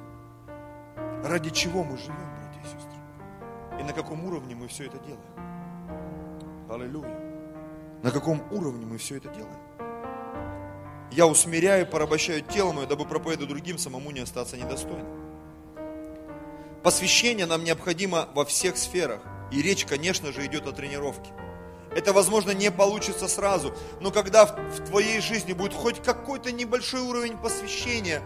[1.23, 3.79] Ради чего мы живем, братья и сестры?
[3.79, 6.69] И на каком уровне мы все это делаем?
[6.69, 7.19] Аллилуйя.
[8.01, 9.59] На каком уровне мы все это делаем?
[11.15, 15.05] Я усмиряю, порабощаю тело мое, дабы проповедовать другим, самому не остаться недостойным.
[16.81, 19.21] Посвящение нам необходимо во всех сферах.
[19.51, 21.31] И речь, конечно же, идет о тренировке.
[21.95, 27.37] Это, возможно, не получится сразу, но когда в твоей жизни будет хоть какой-то небольшой уровень
[27.37, 28.23] посвящения,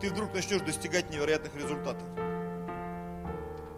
[0.00, 2.02] ты вдруг начнешь достигать невероятных результатов.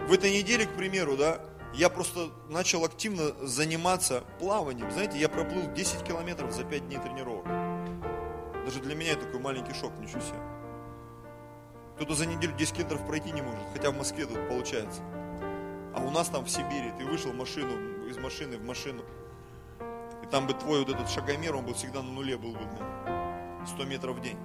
[0.08, 1.42] В этой неделе, к примеру, да,
[1.74, 4.90] я просто начал активно заниматься плаванием.
[4.90, 7.65] Знаете, я проплыл 10 километров за 5 дней тренировок.
[8.66, 10.40] Даже для меня такой маленький шок, ничего себе.
[11.94, 15.02] Кто-то за неделю 10 километров пройти не может, хотя в Москве тут получается.
[15.94, 19.04] А у нас там в Сибири, ты вышел в машину, из машины в машину,
[20.24, 22.68] и там бы твой вот этот шагомер, он бы всегда на нуле был бы,
[23.68, 24.36] 100 метров в день.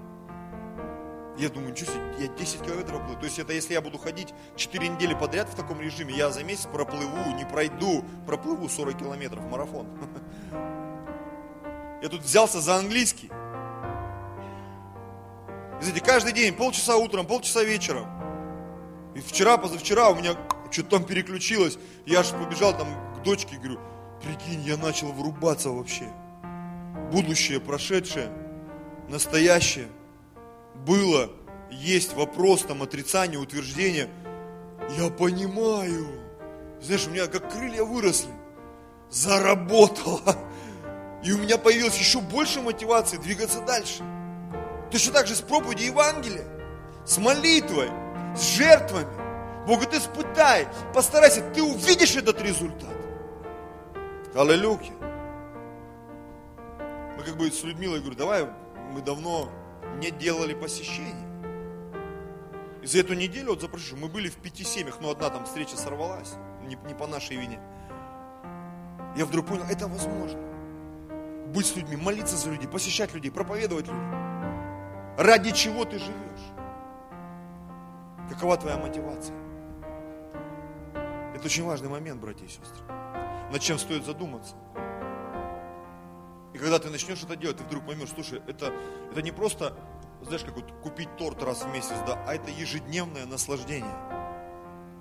[1.39, 3.19] Я думаю, ничего себе, я 10 километров плыву.
[3.19, 6.43] То есть это если я буду ходить 4 недели подряд в таком режиме, я за
[6.43, 9.87] месяц проплыву, не пройду, проплыву 40 километров, марафон.
[12.01, 13.29] Я тут взялся за английский.
[15.81, 18.05] Знаете, каждый день, полчаса утром, полчаса вечером.
[19.15, 20.35] И вчера, позавчера у меня
[20.69, 21.79] что-то там переключилось.
[22.05, 23.79] Я аж побежал там к дочке, говорю,
[24.21, 26.07] прикинь, я начал врубаться вообще.
[27.11, 28.31] Будущее, прошедшее,
[29.09, 29.87] настоящее.
[30.85, 31.31] Было,
[31.71, 34.07] есть вопрос, там, отрицание, утверждение.
[34.99, 36.07] Я понимаю.
[36.79, 38.29] Знаешь, у меня как крылья выросли.
[39.09, 40.37] Заработало.
[41.23, 44.03] И у меня появилось еще больше мотивации двигаться дальше.
[44.91, 46.45] Точно так же с проповедью Евангелия,
[47.05, 47.89] с молитвой,
[48.35, 49.07] с жертвами.
[49.65, 52.89] Бог говорит, испытай, постарайся, ты увидишь этот результат.
[54.35, 54.91] Аллилуйя.
[57.17, 58.47] Мы как бы с Людмилой говорю, давай,
[58.91, 59.49] мы давно
[59.97, 61.27] не делали посещений.
[62.81, 65.77] И за эту неделю, вот за мы были в пяти семьях, но одна там встреча
[65.77, 66.33] сорвалась,
[66.63, 67.59] не, не по нашей вине.
[69.15, 70.39] Я вдруг понял, это возможно.
[71.53, 74.30] Быть с людьми, молиться за людей, посещать людей, проповедовать людей.
[75.21, 76.51] Ради чего ты живешь?
[78.27, 79.35] Какова твоя мотивация?
[81.35, 82.83] Это очень важный момент, братья и сестры.
[83.51, 84.55] Над чем стоит задуматься.
[86.55, 88.73] И когда ты начнешь это делать, ты вдруг поймешь, слушай, это,
[89.11, 89.77] это не просто,
[90.23, 93.95] знаешь, как вот купить торт раз в месяц, да, а это ежедневное наслаждение.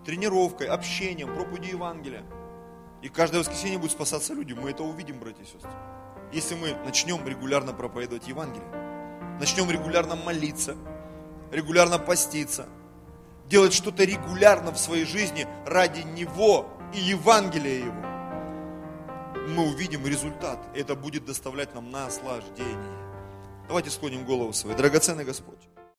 [0.04, 2.24] Тренировкой, общением, проповедью Евангелия.
[3.00, 4.52] И каждое воскресенье будут спасаться люди.
[4.52, 5.70] Мы это увидим, братья и сестры.
[6.30, 8.89] Если мы начнем регулярно проповедовать Евангелие,
[9.40, 10.76] начнем регулярно молиться,
[11.50, 12.66] регулярно поститься,
[13.48, 18.10] делать что-то регулярно в своей жизни ради Него и Евангелия Его,
[19.48, 20.58] мы увидим результат.
[20.74, 22.76] Это будет доставлять нам наслаждение.
[23.66, 24.76] Давайте склоним голову свою.
[24.76, 25.58] Драгоценный Господь.